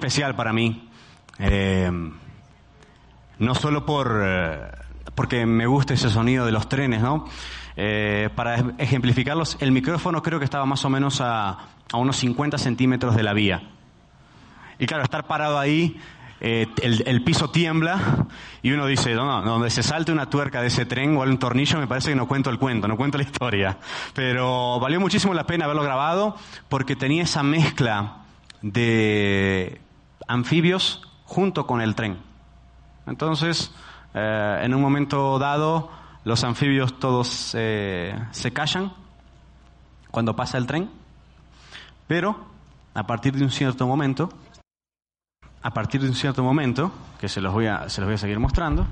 Especial 0.09 0.35
para 0.35 0.55
mí. 0.55 0.89
Eh, 1.39 1.91
no 3.39 3.55
solo 3.55 3.85
por, 3.85 4.21
eh, 4.25 4.59
porque 5.15 5.45
me 5.45 5.67
gusta 5.67 5.93
ese 5.93 6.09
sonido 6.09 6.47
de 6.47 6.53
los 6.53 6.67
trenes, 6.69 7.03
¿no? 7.03 7.27
Eh, 7.77 8.31
para 8.35 8.73
ejemplificarlos, 8.79 9.59
el 9.61 9.71
micrófono 9.71 10.23
creo 10.23 10.39
que 10.39 10.47
estaba 10.47 10.65
más 10.65 10.83
o 10.87 10.91
menos 10.91 11.21
a, 11.21 11.59
unos 11.93 12.17
50 12.17 12.57
centímetros 12.57 13.15
de 13.17 13.23
la 13.23 13.35
vía. 13.35 13.63
Y 14.79 14.87
claro, 14.87 15.05
estar 15.05 15.27
parado 15.27 15.59
ahí, 15.59 16.01
el, 16.41 17.03
el, 17.07 17.23
piso 17.23 17.51
tiembla 17.51 18.27
y 18.63 18.71
uno 18.71 18.87
dice, 18.87 19.15
no, 19.15 19.43
no, 19.43 19.43
donde 19.43 19.71
se 19.71 19.83
salte 19.83 20.13
una 20.13 20.31
tuerca 20.31 20.61
de 20.63 20.69
ese 20.69 20.87
tren 20.87 21.17
o 21.17 21.23
un 21.23 21.39
tornillo, 21.39 21.79
me 21.79 21.87
parece 21.87 22.11
que 22.11 22.17
no 22.17 22.29
cuento 22.29 22.49
el 22.49 22.59
cuento, 22.59 22.89
no 22.89 22.97
cuento 22.97 23.19
la 23.19 23.25
historia. 23.25 23.77
Pero 24.15 24.81
valió 24.81 25.01
muchísimo 25.01 25.35
la 25.35 25.47
pena 25.47 25.67
haberlo 25.67 25.83
grabado 25.83 26.37
porque 26.69 26.97
tenía 26.97 27.25
esa 27.25 27.43
mezcla 27.43 28.25
de 28.63 29.81
anfibios 30.29 31.03
junto 31.25 31.67
con 31.67 31.81
el 31.81 31.95
tren. 31.95 32.19
Entonces, 33.07 33.75
eh, 34.15 34.61
en 34.63 34.75
un 34.75 34.81
momento 34.81 35.39
dado, 35.39 35.91
los 36.25 36.45
anfibios 36.45 36.99
todos 36.99 37.55
eh, 37.55 38.15
se 38.31 38.53
callan 38.53 38.93
cuando 40.11 40.37
pasa 40.37 40.59
el 40.59 40.67
tren, 40.67 40.91
pero 42.07 42.47
a 42.95 43.07
partir 43.07 43.35
de 43.35 43.45
un 43.45 43.51
cierto 43.51 43.87
momento, 43.87 44.29
a 45.63 45.71
partir 45.71 46.03
de 46.03 46.09
un 46.09 46.15
cierto 46.15 46.43
momento, 46.43 46.93
que 47.21 47.29
se 47.29 47.41
los 47.41 47.53
voy 47.53 47.67
a, 47.67 47.89
se 47.89 48.01
los 48.01 48.09
voy 48.09 48.15
a 48.15 48.19
seguir 48.19 48.39
mostrando, 48.39 48.87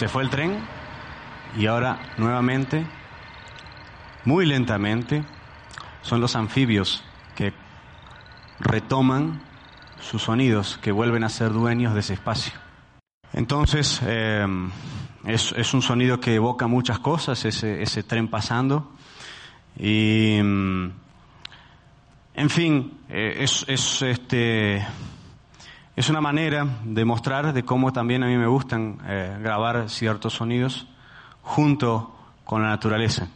Se 0.00 0.08
fue 0.08 0.22
el 0.22 0.30
tren 0.30 0.56
y 1.58 1.66
ahora 1.66 2.00
nuevamente, 2.16 2.86
muy 4.24 4.46
lentamente, 4.46 5.22
son 6.00 6.22
los 6.22 6.36
anfibios 6.36 7.04
que 7.36 7.52
retoman 8.60 9.42
sus 10.00 10.22
sonidos, 10.22 10.78
que 10.80 10.90
vuelven 10.90 11.22
a 11.22 11.28
ser 11.28 11.52
dueños 11.52 11.92
de 11.92 12.00
ese 12.00 12.14
espacio. 12.14 12.54
Entonces, 13.34 14.00
eh, 14.06 14.46
es, 15.26 15.74
un 15.74 15.82
sonido 15.82 16.18
que 16.18 16.34
evoca 16.34 16.66
muchas 16.66 16.98
cosas, 16.98 17.44
ese, 17.44 18.02
tren 18.04 18.28
pasando. 18.28 18.94
Y, 19.78 20.36
en 20.38 20.94
fin, 22.48 23.00
eh, 23.10 23.44
es 23.44 23.66
este, 24.00 24.82
es 25.96 26.08
una 26.08 26.20
manera 26.20 26.66
de 26.84 27.04
mostrar 27.04 27.52
de 27.52 27.64
cómo 27.64 27.92
también 27.92 28.22
a 28.22 28.26
mí 28.26 28.36
me 28.36 28.46
gustan 28.46 28.98
eh, 29.06 29.36
grabar 29.40 29.88
ciertos 29.90 30.34
sonidos 30.34 30.86
junto 31.42 32.16
con 32.44 32.62
la 32.62 32.68
naturaleza. 32.68 33.28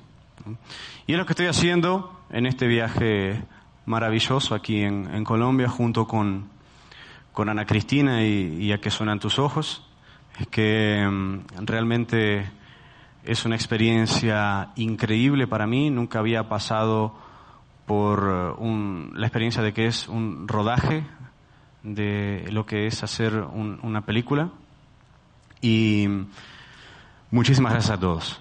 Y 1.07 1.13
es 1.13 1.19
lo 1.19 1.27
que 1.27 1.33
estoy 1.33 1.47
haciendo 1.47 2.21
en 2.31 2.47
este 2.47 2.67
viaje 2.67 3.43
maravilloso 3.87 4.55
aquí 4.55 4.83
en, 4.83 5.25
Colombia 5.25 5.69
junto 5.69 6.07
con, 6.07 6.49
con, 7.33 7.49
Ana 7.49 7.67
Cristina 7.67 8.25
y, 8.25 8.73
a 8.73 8.81
que 8.81 8.91
suenan 8.91 9.19
tus 9.19 9.39
ojos. 9.39 9.87
Es 10.39 10.47
que 10.47 11.07
mm, 11.07 11.67
realmente 11.67 12.51
es 13.25 13.45
una 13.45 13.57
experiencia 13.57 14.71
increíble 14.77 15.47
para 15.47 15.67
mí. 15.67 15.91
Nunca 15.91 16.21
había 16.21 16.49
pasado 16.49 17.19
por 17.87 18.23
la 18.23 19.27
experiencia 19.27 19.63
de 19.63 19.73
que 19.75 19.87
es 19.87 20.09
un 20.09 20.49
rodaje 20.49 21.05
de 21.85 22.47
lo 22.51 22.67
que 22.67 22.89
es 22.89 23.05
hacer 23.05 23.35
una 23.35 24.01
película. 24.01 24.51
Y 25.61 26.09
muchísimas 27.31 27.73
gracias 27.73 27.97
a 27.97 28.01
todos. 28.01 28.41